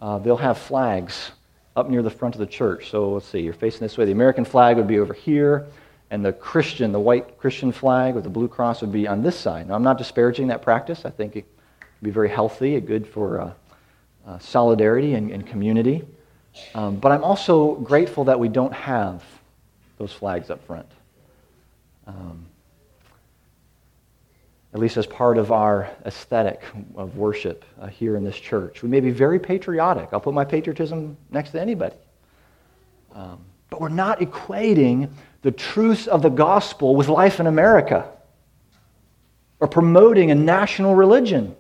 uh, 0.02 0.20
they'll 0.20 0.36
have 0.36 0.58
flags 0.58 1.32
up 1.78 1.90
near 1.90 2.02
the 2.02 2.10
front 2.10 2.34
of 2.34 2.40
the 2.40 2.48
church. 2.48 2.90
So 2.90 3.14
let's 3.14 3.28
see, 3.28 3.40
you're 3.40 3.54
facing 3.54 3.82
this 3.82 3.98
way. 3.98 4.06
The 4.06 4.12
American 4.12 4.44
flag 4.44 4.78
would 4.78 4.88
be 4.88 4.98
over 4.98 5.14
here, 5.14 5.68
and 6.10 6.26
the 6.26 6.34
Christian, 6.34 6.92
the 6.92 7.00
white 7.00 7.38
Christian 7.38 7.72
flag 7.72 8.16
with 8.16 8.24
the 8.24 8.30
blue 8.30 8.48
cross 8.48 8.82
would 8.82 8.92
be 8.92 9.08
on 9.08 9.22
this 9.22 9.38
side. 9.38 9.68
Now, 9.68 9.76
I'm 9.76 9.84
not 9.84 10.00
disparaging 10.00 10.48
that 10.48 10.64
practice. 10.64 11.06
I 11.06 11.12
think 11.12 11.36
it 11.36 11.46
would 11.80 12.06
be 12.06 12.10
very 12.10 12.30
healthy, 12.30 12.80
good 12.82 13.08
for 13.08 13.42
uh, 13.42 13.52
uh, 14.26 14.40
solidarity 14.40 15.14
and, 15.14 15.30
and 15.32 15.46
community. 15.46 16.04
Um, 16.74 16.96
but 16.96 17.12
I'm 17.12 17.24
also 17.24 17.76
grateful 17.76 18.24
that 18.26 18.40
we 18.40 18.48
don't 18.48 18.74
have 18.74 19.24
those 20.00 20.12
flags 20.12 20.50
up 20.50 20.66
front. 20.66 20.92
Um, 22.08 22.48
at 24.74 24.80
least 24.80 24.98
as 24.98 25.06
part 25.06 25.38
of 25.38 25.52
our 25.52 25.90
aesthetic 26.06 26.62
of 26.96 27.18
worship 27.18 27.64
uh, 27.80 27.88
here 27.88 28.16
in 28.16 28.24
this 28.24 28.38
church. 28.38 28.84
We 28.84 28.90
may 28.90 29.00
be 29.00 29.12
very 29.12 29.40
patriotic. 29.40 30.10
I'll 30.12 30.20
put 30.20 30.34
my 30.34 30.46
patriotism 30.46 31.18
next 31.32 31.52
to 31.52 31.62
anybody. 31.62 31.96
Um, 33.14 33.40
but 33.70 33.82
we're 33.82 33.90
not 33.90 34.20
equating 34.20 35.10
the 35.42 35.52
truths 35.52 36.08
of 36.08 36.22
the 36.22 36.30
gospel 36.30 36.96
with 36.96 37.08
life 37.08 37.40
in 37.40 37.48
America 37.48 38.10
or 39.60 39.68
promoting 39.68 40.32
a 40.32 40.36
national 40.36 40.96
religion. 40.96 41.56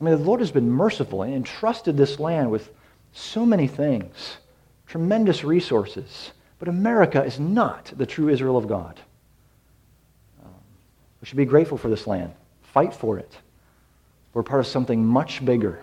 I 0.00 0.04
mean, 0.04 0.16
the 0.16 0.24
Lord 0.24 0.40
has 0.40 0.50
been 0.50 0.70
merciful 0.70 1.22
and 1.22 1.34
entrusted 1.34 1.96
this 1.96 2.18
land 2.18 2.50
with 2.50 2.70
so 3.12 3.44
many 3.44 3.66
things, 3.66 4.38
tremendous 4.86 5.44
resources. 5.44 6.32
But 6.58 6.68
America 6.68 7.22
is 7.22 7.38
not 7.38 7.92
the 7.96 8.06
true 8.06 8.28
Israel 8.28 8.56
of 8.56 8.68
God. 8.68 9.00
We 11.24 11.26
should 11.28 11.38
be 11.38 11.46
grateful 11.46 11.78
for 11.78 11.88
this 11.88 12.06
land. 12.06 12.34
Fight 12.74 12.92
for 12.92 13.18
it. 13.18 13.38
We're 14.34 14.42
part 14.42 14.60
of 14.60 14.66
something 14.66 15.02
much 15.02 15.42
bigger. 15.42 15.80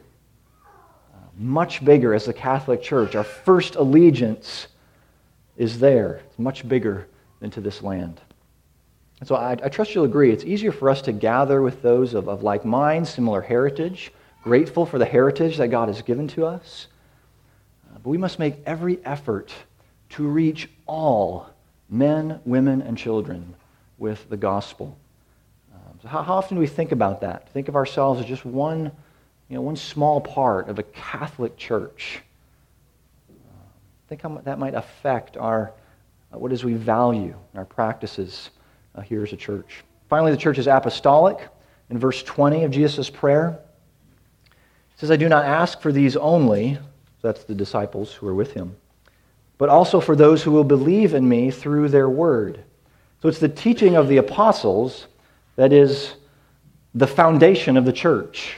Uh, 0.64 1.18
much 1.36 1.84
bigger 1.84 2.14
as 2.14 2.26
the 2.26 2.34
Catholic 2.34 2.84
Church. 2.84 3.16
Our 3.16 3.24
first 3.24 3.74
allegiance 3.74 4.68
is 5.58 5.80
there. 5.80 6.22
It's 6.28 6.38
much 6.38 6.70
bigger 6.70 7.08
than 7.40 7.50
to 7.50 7.60
this 7.60 7.82
land. 7.82 8.22
And 9.20 9.28
so 9.28 9.34
I, 9.34 9.54
I, 9.54 9.70
trust 9.70 9.96
you'll 9.96 10.06
agree. 10.06 10.30
It's 10.32 10.44
easier 10.44 10.72
for 10.72 10.92
us 10.92 11.02
to 11.02 11.12
gather 11.12 11.64
with 11.64 11.82
those 11.82 12.14
of, 12.14 12.30
of 12.30 12.44
like 12.44 12.64
minds, 12.64 13.10
similar 13.10 13.42
heritage, 13.42 14.14
grateful 14.44 14.86
for 14.86 15.00
the 15.00 15.06
heritage 15.06 15.58
that 15.58 15.70
God 15.70 15.88
has 15.88 16.04
given 16.04 16.28
to 16.28 16.46
us. 16.46 16.86
Uh, 17.90 17.98
but 18.04 18.12
we 18.12 18.20
must 18.20 18.38
make 18.38 18.58
every 18.68 19.04
effort 19.06 19.52
to 20.10 20.28
reach 20.28 20.70
all 20.86 21.50
men, 21.90 22.40
women, 22.46 22.84
and 22.84 22.96
children 22.96 23.56
with 23.98 24.30
the 24.30 24.38
gospel. 24.38 25.00
How, 26.06 26.24
how 26.24 26.34
often 26.36 26.58
do 26.58 26.62
we 26.62 26.68
think 26.68 26.92
about 26.92 27.22
that? 27.22 27.50
Think 27.50 27.68
of 27.68 27.76
ourselves 27.76 28.20
as 28.20 28.26
just 28.26 28.46
one, 28.46 28.92
you 29.50 29.56
know, 29.56 29.62
one 29.62 29.76
small 29.76 30.20
part 30.22 30.70
of 30.70 30.80
a 30.80 30.84
Catholic 30.84 31.58
church. 31.58 32.22
Think 34.08 34.22
how 34.22 34.42
that 34.44 34.60
might 34.60 34.74
affect 34.74 35.38
our, 35.38 35.74
uh, 36.34 36.38
what 36.38 36.52
is 36.52 36.64
we 36.64 36.74
value, 36.74 37.36
in 37.54 37.60
our 37.60 37.66
practices 37.66 38.50
uh, 38.96 39.02
here 39.02 39.24
as 39.24 39.32
a 39.32 39.38
church. 39.38 39.84
Finally, 40.10 40.32
the 40.32 40.38
church 40.38 40.58
is 40.58 40.68
apostolic. 40.68 41.48
In 41.90 41.98
verse 41.98 42.24
20 42.24 42.64
of 42.64 42.72
Jesus' 42.72 43.10
prayer, 43.10 43.60
it 44.50 45.00
says, 45.00 45.12
I 45.12 45.16
do 45.16 45.30
not 45.30 45.46
ask 45.46 45.82
for 45.82 45.92
these 45.92 46.16
only, 46.16 46.78
that's 47.22 47.44
the 47.44 47.56
disciples 47.56 48.14
who 48.14 48.28
are 48.28 48.34
with 48.34 48.54
him, 48.54 48.76
but 49.58 49.70
also 49.70 50.00
for 50.00 50.16
those 50.16 50.42
who 50.42 50.52
will 50.52 50.64
believe 50.64 51.14
in 51.14 51.28
me 51.28 51.52
through 51.52 51.90
their 51.90 52.10
word. 52.10 52.64
So 53.22 53.30
it's 53.30 53.40
the 53.40 53.50
teaching 53.50 53.96
of 53.96 54.08
the 54.08 54.18
apostles 54.18 55.08
that 55.62 55.72
is 55.72 56.16
the 56.96 57.06
foundation 57.06 57.78
of 57.78 57.86
the 57.86 57.94
church. 57.94 58.58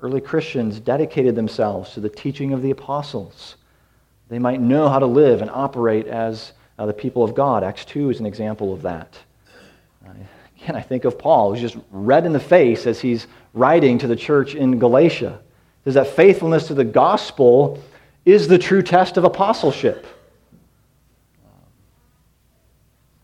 Early 0.00 0.22
Christians 0.22 0.80
dedicated 0.80 1.34
themselves 1.34 1.92
to 1.92 2.00
the 2.00 2.08
teaching 2.08 2.54
of 2.54 2.62
the 2.62 2.70
apostles. 2.70 3.56
They 4.30 4.38
might 4.38 4.62
know 4.62 4.88
how 4.88 4.98
to 4.98 5.04
live 5.04 5.42
and 5.42 5.50
operate 5.50 6.06
as 6.06 6.52
uh, 6.78 6.86
the 6.86 6.94
people 6.94 7.22
of 7.22 7.34
God. 7.34 7.62
Acts 7.62 7.84
2 7.84 8.08
is 8.08 8.20
an 8.20 8.26
example 8.26 8.72
of 8.72 8.80
that. 8.82 9.18
Uh, 10.06 10.12
again, 10.56 10.76
I 10.76 10.80
think 10.80 11.04
of 11.04 11.18
Paul, 11.18 11.52
who's 11.52 11.60
just 11.60 11.76
red 11.90 12.24
in 12.24 12.32
the 12.32 12.40
face 12.40 12.86
as 12.86 12.98
he's 12.98 13.26
writing 13.52 13.98
to 13.98 14.06
the 14.06 14.16
church 14.16 14.54
in 14.54 14.78
Galatia. 14.78 15.42
Is 15.84 15.92
that 15.92 16.06
faithfulness 16.06 16.68
to 16.68 16.74
the 16.74 16.84
gospel 16.84 17.82
is 18.24 18.48
the 18.48 18.58
true 18.58 18.80
test 18.80 19.18
of 19.18 19.24
apostleship. 19.24 20.06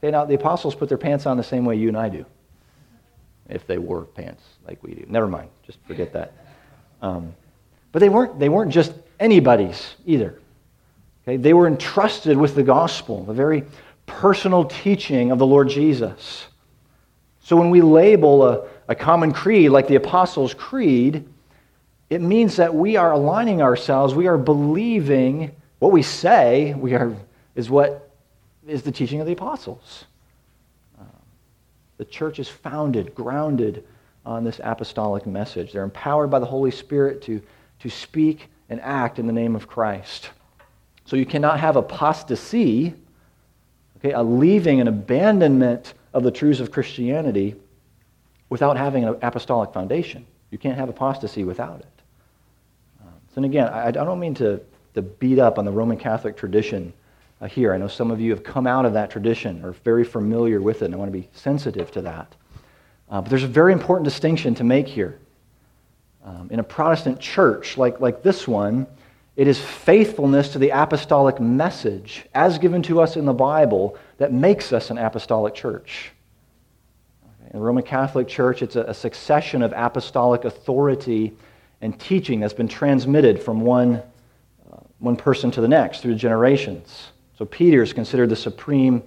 Now 0.02 0.24
the 0.24 0.34
apostles 0.34 0.74
put 0.74 0.88
their 0.88 0.98
pants 0.98 1.26
on 1.26 1.36
the 1.36 1.42
same 1.42 1.64
way 1.64 1.76
you 1.76 1.88
and 1.88 1.96
I 1.96 2.08
do, 2.08 2.24
if 3.48 3.66
they 3.66 3.78
wore 3.78 4.02
pants 4.02 4.42
like 4.66 4.82
we 4.82 4.94
do. 4.94 5.04
Never 5.08 5.28
mind, 5.28 5.50
just 5.66 5.78
forget 5.86 6.12
that. 6.12 6.32
Um, 7.02 7.34
but 7.92 7.98
they 7.98 8.08
weren't, 8.08 8.38
they 8.38 8.48
weren't 8.48 8.72
just 8.72 8.92
anybody's 9.18 9.94
either. 10.06 10.40
Okay? 11.24 11.36
They 11.36 11.52
were 11.52 11.66
entrusted 11.66 12.36
with 12.36 12.54
the 12.54 12.62
gospel, 12.62 13.24
the 13.24 13.34
very 13.34 13.64
personal 14.06 14.64
teaching 14.64 15.30
of 15.30 15.38
the 15.38 15.46
Lord 15.46 15.68
Jesus. 15.68 16.46
So 17.42 17.56
when 17.56 17.70
we 17.70 17.82
label 17.82 18.44
a, 18.44 18.68
a 18.88 18.94
common 18.94 19.32
creed 19.32 19.70
like 19.70 19.88
the 19.88 19.96
Apostles' 19.96 20.54
Creed, 20.54 21.26
it 22.08 22.20
means 22.20 22.56
that 22.56 22.74
we 22.74 22.96
are 22.96 23.12
aligning 23.12 23.62
ourselves, 23.62 24.14
we 24.14 24.26
are 24.26 24.38
believing 24.38 25.52
what 25.78 25.92
we 25.92 26.02
say 26.02 26.74
we 26.74 26.94
are, 26.94 27.14
is 27.54 27.70
what 27.70 28.09
is 28.66 28.82
the 28.82 28.92
teaching 28.92 29.20
of 29.20 29.26
the 29.26 29.32
apostles. 29.32 30.04
Uh, 30.98 31.04
the 31.98 32.04
church 32.04 32.38
is 32.38 32.48
founded, 32.48 33.14
grounded 33.14 33.84
on 34.26 34.44
this 34.44 34.60
apostolic 34.62 35.26
message. 35.26 35.72
They're 35.72 35.84
empowered 35.84 36.30
by 36.30 36.38
the 36.38 36.46
Holy 36.46 36.70
Spirit 36.70 37.22
to, 37.22 37.40
to 37.80 37.88
speak 37.88 38.48
and 38.68 38.80
act 38.80 39.18
in 39.18 39.26
the 39.26 39.32
name 39.32 39.56
of 39.56 39.66
Christ. 39.66 40.30
So 41.06 41.16
you 41.16 41.26
cannot 41.26 41.58
have 41.58 41.76
apostasy, 41.76 42.94
okay, 43.98 44.12
a 44.12 44.22
leaving, 44.22 44.80
an 44.80 44.88
abandonment 44.88 45.94
of 46.12 46.22
the 46.22 46.30
truths 46.30 46.60
of 46.60 46.70
Christianity 46.70 47.56
without 48.48 48.76
having 48.76 49.04
an 49.04 49.16
apostolic 49.22 49.72
foundation. 49.72 50.26
You 50.50 50.58
can't 50.58 50.76
have 50.76 50.88
apostasy 50.88 51.44
without 51.44 51.80
it. 51.80 52.02
Um, 53.00 53.14
so, 53.28 53.36
and 53.36 53.44
again, 53.44 53.68
I, 53.68 53.88
I, 53.88 53.90
don't 53.90 54.18
mean 54.18 54.34
to, 54.34 54.60
to 54.94 55.02
beat 55.02 55.38
up 55.38 55.58
on 55.58 55.64
the 55.64 55.70
Roman 55.70 55.96
Catholic 55.96 56.36
tradition 56.36 56.92
uh, 57.40 57.46
here. 57.46 57.72
I 57.72 57.78
know 57.78 57.88
some 57.88 58.10
of 58.10 58.20
you 58.20 58.30
have 58.30 58.44
come 58.44 58.66
out 58.66 58.84
of 58.84 58.92
that 58.94 59.10
tradition 59.10 59.64
or 59.64 59.72
very 59.72 60.04
familiar 60.04 60.60
with 60.60 60.82
it, 60.82 60.86
and 60.86 60.94
I 60.94 60.98
want 60.98 61.12
to 61.12 61.18
be 61.18 61.28
sensitive 61.32 61.90
to 61.92 62.02
that. 62.02 62.34
Uh, 63.10 63.20
but 63.20 63.30
there's 63.30 63.44
a 63.44 63.48
very 63.48 63.72
important 63.72 64.04
distinction 64.04 64.54
to 64.56 64.64
make 64.64 64.86
here. 64.86 65.18
Um, 66.24 66.48
in 66.50 66.60
a 66.60 66.62
Protestant 66.64 67.18
church 67.18 67.78
like, 67.78 68.00
like 68.00 68.22
this 68.22 68.46
one, 68.46 68.86
it 69.36 69.48
is 69.48 69.58
faithfulness 69.58 70.50
to 70.50 70.58
the 70.58 70.70
apostolic 70.70 71.40
message 71.40 72.26
as 72.34 72.58
given 72.58 72.82
to 72.82 73.00
us 73.00 73.16
in 73.16 73.24
the 73.24 73.32
Bible 73.32 73.96
that 74.18 74.32
makes 74.32 74.72
us 74.72 74.90
an 74.90 74.98
apostolic 74.98 75.54
church. 75.54 76.10
In 77.52 77.58
the 77.58 77.64
Roman 77.64 77.82
Catholic 77.82 78.28
Church, 78.28 78.62
it's 78.62 78.76
a, 78.76 78.82
a 78.82 78.94
succession 78.94 79.62
of 79.62 79.72
apostolic 79.74 80.44
authority 80.44 81.32
and 81.80 81.98
teaching 81.98 82.38
that's 82.38 82.54
been 82.54 82.68
transmitted 82.68 83.42
from 83.42 83.62
one, 83.62 84.02
uh, 84.70 84.76
one 84.98 85.16
person 85.16 85.50
to 85.52 85.60
the 85.60 85.68
next 85.68 86.00
through 86.00 86.14
generations. 86.14 87.08
So 87.40 87.46
Peter 87.46 87.82
is 87.82 87.94
considered 87.94 88.28
the 88.28 88.36
supreme 88.36 89.02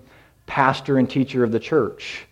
pastor 0.47 0.97
and 0.97 1.07
teacher 1.07 1.43
of 1.43 1.51
the 1.51 1.59
church. 1.59 2.25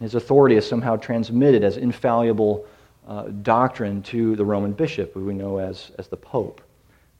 His 0.00 0.14
authority 0.14 0.56
is 0.56 0.68
somehow 0.68 0.96
transmitted 0.96 1.64
as 1.64 1.78
infallible 1.78 2.66
uh, 3.08 3.28
doctrine 3.40 4.02
to 4.02 4.36
the 4.36 4.44
Roman 4.44 4.72
bishop, 4.72 5.14
who 5.14 5.24
we 5.24 5.32
know 5.32 5.56
as, 5.56 5.92
as 5.98 6.08
the 6.08 6.18
Pope. 6.18 6.60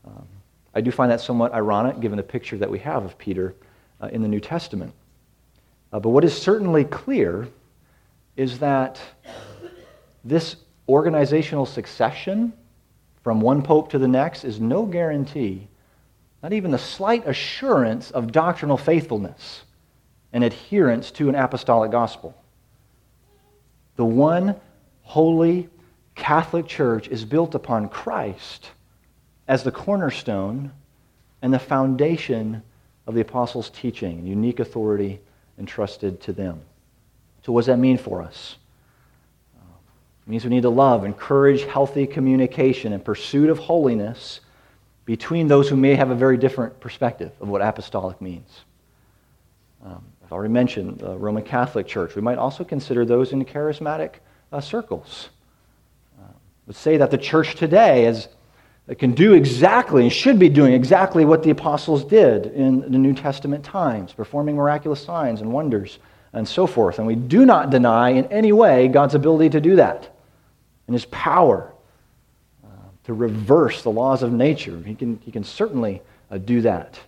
Um, 0.07 0.27
I 0.75 0.83
do 0.83 0.91
find 0.91 1.11
that 1.11 1.23
somewhat 1.23 1.55
ironic 1.55 1.99
given 2.01 2.19
the 2.19 2.23
picture 2.23 2.59
that 2.59 2.71
we 2.71 2.79
have 2.81 3.07
of 3.07 3.17
Peter 3.17 3.55
uh, 4.03 4.09
in 4.09 4.21
the 4.21 4.29
New 4.29 4.41
Testament. 4.41 4.93
Uh, 5.91 5.99
but 5.99 6.11
what 6.11 6.25
is 6.25 6.37
certainly 6.37 6.85
clear 6.85 7.49
is 8.37 8.59
that 8.59 9.01
this 10.25 10.57
organizational 10.91 11.65
succession 11.65 12.53
from 13.25 13.41
one 13.41 13.63
pope 13.63 13.89
to 13.93 13.99
the 13.99 14.09
next 14.09 14.45
is 14.45 14.61
no 14.61 14.85
guarantee, 14.85 15.69
not 16.43 16.53
even 16.53 16.71
the 16.71 16.79
slight 16.79 17.27
assurance 17.27 18.11
of 18.11 18.33
doctrinal 18.33 18.77
faithfulness 18.77 19.65
and 20.33 20.45
adherence 20.45 21.11
to 21.13 21.29
an 21.29 21.35
apostolic 21.35 21.91
gospel. 21.91 22.37
The 23.97 24.05
one 24.05 24.57
holy 25.03 25.69
Catholic 26.15 26.67
Church 26.67 27.09
is 27.09 27.25
built 27.25 27.55
upon 27.55 27.89
Christ 27.89 28.71
as 29.47 29.65
the 29.65 29.73
cornerstone 29.73 30.73
and 31.43 31.53
the 31.53 31.59
foundation 31.59 32.63
of 33.07 33.15
the 33.15 33.21
apostles' 33.23 33.71
teaching, 33.71 34.19
and 34.19 34.29
unique 34.29 34.61
authority 34.61 35.21
entrusted 35.59 36.21
to 36.21 36.33
them. 36.33 36.61
So, 37.43 37.53
what 37.53 37.63
does 37.63 37.67
that 37.67 37.79
mean 37.79 37.97
for 37.97 38.21
us? 38.21 38.57
It 40.27 40.31
means 40.31 40.45
we 40.45 40.51
need 40.51 40.63
to 40.63 40.69
love, 40.69 41.05
encourage 41.05 41.63
healthy 41.65 42.07
communication 42.07 42.93
and 42.93 43.03
pursuit 43.03 43.49
of 43.49 43.59
holiness 43.59 44.41
between 45.09 45.49
those 45.49 45.71
who 45.71 45.75
may 45.75 45.95
have 45.95 46.11
a 46.11 46.15
very 46.15 46.37
different 46.37 46.79
perspective 46.81 47.33
of 47.41 47.49
what 47.49 47.63
apostolic 47.63 48.21
means. 48.21 48.61
Um, 49.83 50.05
I've 50.23 50.33
already 50.33 50.53
mentioned 50.53 50.99
the 50.99 51.17
Roman 51.17 51.43
Catholic 51.43 51.87
Church. 51.87 52.15
We 52.15 52.21
might 52.21 52.37
also 52.37 52.63
consider 52.63 53.07
those 53.07 53.33
in 53.33 53.43
charismatic 53.47 54.17
uh, 54.53 54.61
circles. 54.61 55.31
Uh, 56.21 56.27
would 56.67 56.77
say 56.77 56.99
that 56.99 57.11
the 57.11 57.17
church 57.17 57.55
today 57.55 58.05
is 58.05 58.29
can 58.99 59.13
do 59.13 59.33
exactly 59.33 60.03
and 60.03 60.13
should 60.13 60.39
be 60.39 60.51
doing 60.51 60.75
exactly 60.75 61.25
what 61.25 61.43
the 61.43 61.49
apostles 61.49 62.05
did 62.05 62.45
in 62.45 62.81
the 62.81 62.99
New 62.99 63.15
Testament 63.15 63.65
times, 63.65 64.13
performing 64.13 64.57
miraculous 64.57 65.03
signs 65.03 65.41
and 65.41 65.51
wonders 65.51 66.01
and 66.35 66.47
so 66.47 66.67
forth. 66.67 66.99
And 66.99 67.07
we 67.07 67.15
do 67.15 67.47
not 67.47 67.71
deny 67.71 68.11
in 68.11 68.27
any 68.27 68.53
way 68.53 68.89
God's 68.89 69.15
ability 69.15 69.49
to 69.51 69.61
do 69.63 69.77
that 69.77 70.15
and 70.87 70.93
his 70.93 71.07
power 71.07 71.73
uh, 71.73 71.78
to 73.09 73.15
reverse 73.15 73.81
the 73.81 73.91
laws 73.91 74.23
of 74.23 74.35
nature. 74.35 74.83
He 74.85 74.95
can, 74.95 75.19
he 75.25 75.31
can 75.31 75.43
certainly 75.43 76.03
uh, 76.31 76.37
do 76.37 76.61
that. 76.61 77.01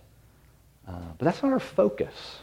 Uh, 0.87 0.93
but 1.19 1.25
that's 1.25 1.43
not 1.43 1.51
our 1.51 1.59
focus. 1.59 2.39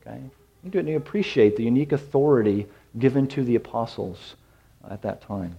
Okay? 0.00 0.20
You 0.62 0.70
need 0.70 0.92
to 0.92 0.94
appreciate 0.94 1.56
the 1.56 1.64
unique 1.64 1.90
authority 1.90 2.66
given 2.96 3.26
to 3.26 3.42
the 3.42 3.56
apostles 3.56 4.36
at 4.88 5.02
that 5.02 5.20
time. 5.20 5.56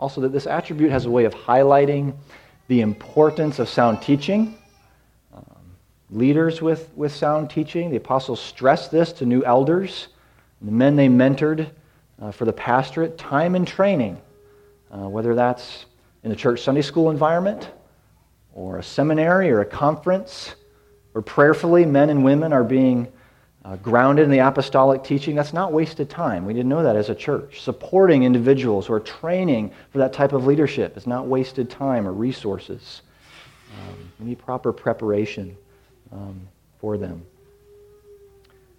Also, 0.00 0.22
that 0.22 0.32
this 0.32 0.46
attribute 0.46 0.90
has 0.90 1.04
a 1.04 1.10
way 1.10 1.26
of 1.26 1.34
highlighting 1.34 2.14
the 2.68 2.80
importance 2.80 3.58
of 3.58 3.68
sound 3.68 4.00
teaching. 4.00 4.56
Um, 5.34 5.44
leaders 6.10 6.62
with, 6.62 6.88
with 6.96 7.14
sound 7.14 7.50
teaching, 7.50 7.90
the 7.90 7.98
apostles 7.98 8.40
stressed 8.40 8.90
this 8.90 9.12
to 9.12 9.26
new 9.26 9.44
elders, 9.44 10.08
the 10.62 10.72
men 10.72 10.96
they 10.96 11.08
mentored 11.08 11.68
uh, 12.22 12.30
for 12.30 12.46
the 12.46 12.54
pastorate, 12.54 13.18
time 13.18 13.54
and 13.54 13.68
training, 13.68 14.18
uh, 14.92 15.08
whether 15.08 15.34
that's 15.34 15.86
in 16.22 16.30
the 16.30 16.36
church 16.36 16.60
Sunday 16.60 16.82
school 16.82 17.10
environment 17.10 17.70
or 18.54 18.78
a 18.78 18.82
seminary 18.82 19.50
or 19.50 19.60
a 19.60 19.66
conference, 19.66 20.54
where 21.12 21.22
prayerfully 21.22 21.84
men 21.84 22.10
and 22.10 22.24
women 22.24 22.52
are 22.52 22.64
being 22.64 23.10
uh, 23.64 23.76
grounded 23.76 24.24
in 24.24 24.30
the 24.30 24.40
apostolic 24.40 25.04
teaching, 25.04 25.34
that's 25.34 25.52
not 25.52 25.72
wasted 25.72 26.10
time. 26.10 26.44
We 26.44 26.52
didn't 26.52 26.68
know 26.68 26.82
that 26.82 26.96
as 26.96 27.10
a 27.10 27.14
church. 27.14 27.60
Supporting 27.60 28.24
individuals 28.24 28.86
who 28.86 28.94
are 28.94 29.00
training 29.00 29.72
for 29.90 29.98
that 29.98 30.12
type 30.12 30.32
of 30.32 30.46
leadership 30.46 30.96
is 30.96 31.06
not 31.06 31.26
wasted 31.26 31.70
time 31.70 32.06
or 32.06 32.12
resources. 32.12 33.02
Um, 33.72 34.12
we 34.18 34.26
need 34.26 34.38
proper 34.38 34.72
preparation 34.72 35.56
um, 36.10 36.48
for 36.80 36.98
them. 36.98 37.24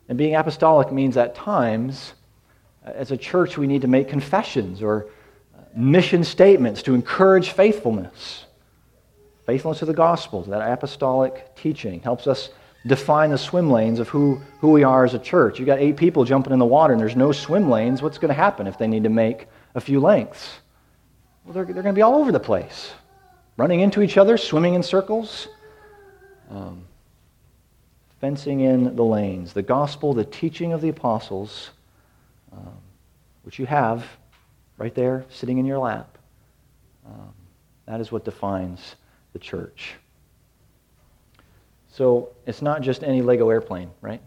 And 0.10 0.17
being 0.17 0.36
apostolic 0.36 0.91
means 0.91 1.15
at 1.17 1.34
times, 1.34 2.13
uh, 2.86 2.91
as 2.91 3.12
a 3.12 3.17
church, 3.17 3.58
we 3.58 3.67
need 3.67 3.82
to 3.82 3.88
make 3.88 4.10
confessions 4.10 4.84
or 4.84 5.08
mission 5.75 6.23
statements 6.23 6.83
to 6.83 6.93
encourage 6.93 7.49
faithfulness. 7.49 8.45
Faithfulness 9.45 9.79
to 9.79 9.86
the 9.86 9.93
gospel, 9.93 10.43
to 10.43 10.49
that 10.51 10.71
apostolic 10.71 11.55
teaching, 11.55 11.99
helps 11.99 12.27
us 12.27 12.49
define 12.86 13.29
the 13.29 13.38
swim 13.38 13.71
lanes 13.71 13.99
of 13.99 14.09
who, 14.09 14.41
who 14.59 14.71
we 14.71 14.83
are 14.83 15.05
as 15.05 15.13
a 15.13 15.19
church. 15.19 15.59
You've 15.59 15.65
got 15.65 15.79
eight 15.79 15.97
people 15.97 16.25
jumping 16.25 16.53
in 16.53 16.59
the 16.59 16.65
water 16.65 16.93
and 16.93 17.01
there's 17.01 17.15
no 17.15 17.31
swim 17.31 17.69
lanes. 17.69 18.01
What's 18.01 18.17
going 18.17 18.29
to 18.29 18.36
happen 18.36 18.67
if 18.67 18.77
they 18.77 18.88
need 18.88 19.03
to 19.03 19.09
make 19.09 19.47
a 19.75 19.81
few 19.81 19.99
lengths? 19.99 20.59
Well, 21.45 21.53
they're, 21.53 21.65
they're 21.65 21.83
going 21.83 21.88
to 21.88 21.93
be 21.93 22.01
all 22.01 22.15
over 22.15 22.31
the 22.31 22.39
place, 22.39 22.93
running 23.57 23.81
into 23.81 24.01
each 24.01 24.17
other, 24.17 24.38
swimming 24.38 24.75
in 24.75 24.83
circles, 24.83 25.47
um, 26.49 26.86
fencing 28.21 28.62
in 28.62 28.95
the 28.95 29.03
lanes. 29.03 29.53
The 29.53 29.62
gospel, 29.62 30.13
the 30.13 30.25
teaching 30.25 30.71
of 30.71 30.81
the 30.81 30.89
apostles, 30.89 31.71
um, 32.51 32.77
which 33.43 33.59
you 33.59 33.65
have 33.65 34.05
right 34.77 34.93
there 34.93 35.25
sitting 35.29 35.57
in 35.57 35.65
your 35.65 35.79
lap, 35.79 36.17
um, 37.05 37.33
that 37.86 37.99
is 37.99 38.12
what 38.12 38.25
defines 38.25 38.95
the 39.33 39.39
church. 39.39 39.95
So 41.89 42.29
it's 42.47 42.62
not 42.62 42.81
just 42.81 43.03
any 43.03 43.21
Lego 43.21 43.49
airplane, 43.49 43.91
right? 44.01 44.21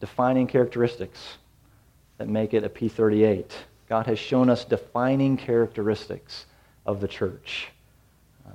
Defining 0.00 0.46
characteristics 0.46 1.38
that 2.18 2.28
make 2.28 2.52
it 2.52 2.64
a 2.64 2.68
P 2.68 2.88
38. 2.88 3.56
God 3.88 4.06
has 4.06 4.18
shown 4.18 4.50
us 4.50 4.64
defining 4.64 5.36
characteristics 5.36 6.46
of 6.84 7.00
the 7.00 7.08
church. 7.08 7.68
Um, 8.46 8.52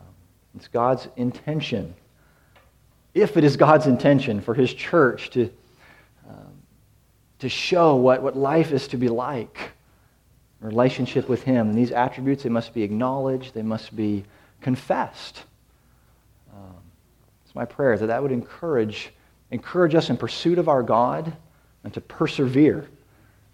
it's 0.55 0.67
God's 0.67 1.07
intention, 1.15 1.93
if 3.13 3.35
it 3.35 3.43
is 3.43 3.57
God's 3.57 3.87
intention 3.87 4.41
for 4.41 4.53
his 4.53 4.73
church 4.73 5.31
to, 5.31 5.49
um, 6.29 6.53
to 7.39 7.49
show 7.49 7.95
what, 7.95 8.21
what 8.21 8.37
life 8.37 8.71
is 8.71 8.87
to 8.89 8.97
be 8.97 9.09
like, 9.09 9.71
relationship 10.61 11.29
with 11.29 11.43
him. 11.43 11.69
And 11.69 11.77
these 11.77 11.91
attributes, 11.91 12.43
they 12.43 12.49
must 12.49 12.73
be 12.73 12.83
acknowledged, 12.83 13.53
they 13.53 13.61
must 13.61 13.95
be 13.95 14.23
confessed 14.61 15.43
um, 16.53 16.75
It's 17.45 17.55
my 17.55 17.65
prayer 17.65 17.97
that 17.97 18.07
that 18.07 18.21
would 18.21 18.31
encourage, 18.31 19.11
encourage 19.51 19.95
us 19.95 20.09
in 20.09 20.17
pursuit 20.17 20.57
of 20.57 20.67
our 20.67 20.83
God 20.83 21.35
and 21.83 21.93
to 21.93 22.01
persevere 22.01 22.87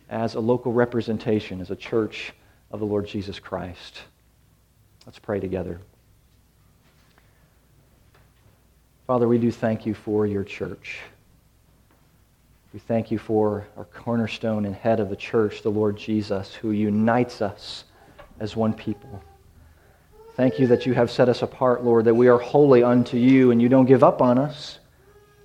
as 0.09 0.35
a 0.35 0.39
local 0.39 0.71
representation, 0.71 1.61
as 1.61 1.71
a 1.71 1.75
church 1.75 2.33
of 2.71 2.79
the 2.79 2.85
Lord 2.85 3.07
Jesus 3.07 3.39
Christ. 3.39 4.01
Let's 5.05 5.19
pray 5.19 5.39
together. 5.39 5.79
Father, 9.05 9.27
we 9.27 9.37
do 9.37 9.51
thank 9.51 9.85
you 9.85 9.93
for 9.93 10.25
your 10.25 10.43
church. 10.43 10.99
We 12.73 12.79
thank 12.79 13.11
you 13.11 13.19
for 13.19 13.67
our 13.77 13.85
cornerstone 13.85 14.65
and 14.65 14.73
head 14.73 14.99
of 14.99 15.09
the 15.09 15.15
church, 15.15 15.61
the 15.61 15.69
Lord 15.69 15.95
Jesus, 15.95 16.55
who 16.55 16.71
unites 16.71 17.39
us 17.39 17.83
as 18.39 18.55
one 18.55 18.73
people. 18.73 19.23
Thank 20.35 20.57
you 20.57 20.65
that 20.67 20.87
you 20.87 20.95
have 20.95 21.11
set 21.11 21.29
us 21.29 21.43
apart, 21.43 21.83
Lord, 21.83 22.05
that 22.05 22.15
we 22.15 22.27
are 22.27 22.39
holy 22.39 22.81
unto 22.81 23.17
you 23.17 23.51
and 23.51 23.61
you 23.61 23.69
don't 23.69 23.85
give 23.85 24.03
up 24.03 24.23
on 24.23 24.39
us. 24.39 24.79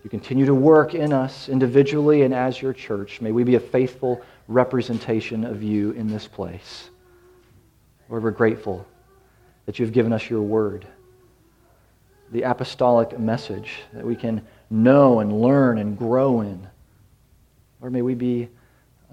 You 0.02 0.08
continue 0.08 0.46
to 0.46 0.54
work 0.54 0.94
in 0.94 1.12
us 1.12 1.50
individually 1.50 2.22
and 2.22 2.32
as 2.32 2.62
your 2.62 2.72
church. 2.72 3.20
May 3.20 3.30
we 3.30 3.44
be 3.44 3.56
a 3.56 3.60
faithful 3.60 4.22
representation 4.46 5.44
of 5.44 5.62
you 5.62 5.90
in 5.90 6.08
this 6.08 6.26
place. 6.26 6.88
Lord, 8.08 8.22
we're 8.22 8.30
grateful 8.30 8.86
that 9.66 9.78
you've 9.78 9.92
given 9.92 10.14
us 10.14 10.30
your 10.30 10.40
word. 10.40 10.86
the 12.30 12.42
apostolic 12.42 13.18
message 13.18 13.80
that 13.92 14.04
we 14.04 14.14
can 14.14 14.46
know 14.70 15.20
and 15.20 15.40
learn 15.40 15.78
and 15.78 15.96
grow 15.96 16.40
in. 16.40 16.68
Lord, 17.80 17.92
may 17.92 18.02
we 18.02 18.14
be 18.14 18.48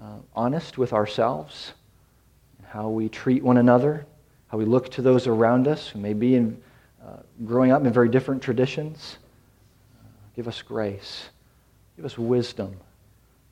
uh, 0.00 0.18
honest 0.34 0.78
with 0.78 0.92
ourselves, 0.92 1.72
how 2.68 2.88
we 2.88 3.08
treat 3.08 3.42
one 3.42 3.56
another, 3.56 4.06
how 4.48 4.58
we 4.58 4.64
look 4.64 4.90
to 4.92 5.02
those 5.02 5.26
around 5.26 5.68
us 5.68 5.88
who 5.88 5.98
may 5.98 6.12
be 6.12 6.34
in, 6.34 6.60
uh, 7.04 7.18
growing 7.44 7.70
up 7.70 7.84
in 7.84 7.92
very 7.92 8.08
different 8.08 8.42
traditions. 8.42 9.18
Uh, 9.98 10.08
give 10.34 10.48
us 10.48 10.62
grace. 10.62 11.28
Give 11.96 12.04
us 12.04 12.18
wisdom. 12.18 12.76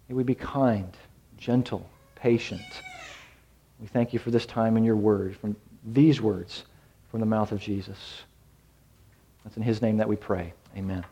May 0.08 0.14
we 0.14 0.22
be 0.22 0.34
kind, 0.34 0.94
gentle, 1.38 1.88
patient. 2.14 2.82
We 3.80 3.86
thank 3.86 4.12
you 4.12 4.18
for 4.18 4.30
this 4.30 4.46
time 4.46 4.76
in 4.76 4.84
your 4.84 4.96
word, 4.96 5.36
from 5.36 5.56
these 5.84 6.20
words 6.20 6.64
from 7.14 7.20
the 7.20 7.26
mouth 7.26 7.52
of 7.52 7.60
Jesus. 7.60 8.22
It's 9.46 9.56
in 9.56 9.62
his 9.62 9.80
name 9.80 9.98
that 9.98 10.08
we 10.08 10.16
pray. 10.16 10.52
Amen. 10.76 11.04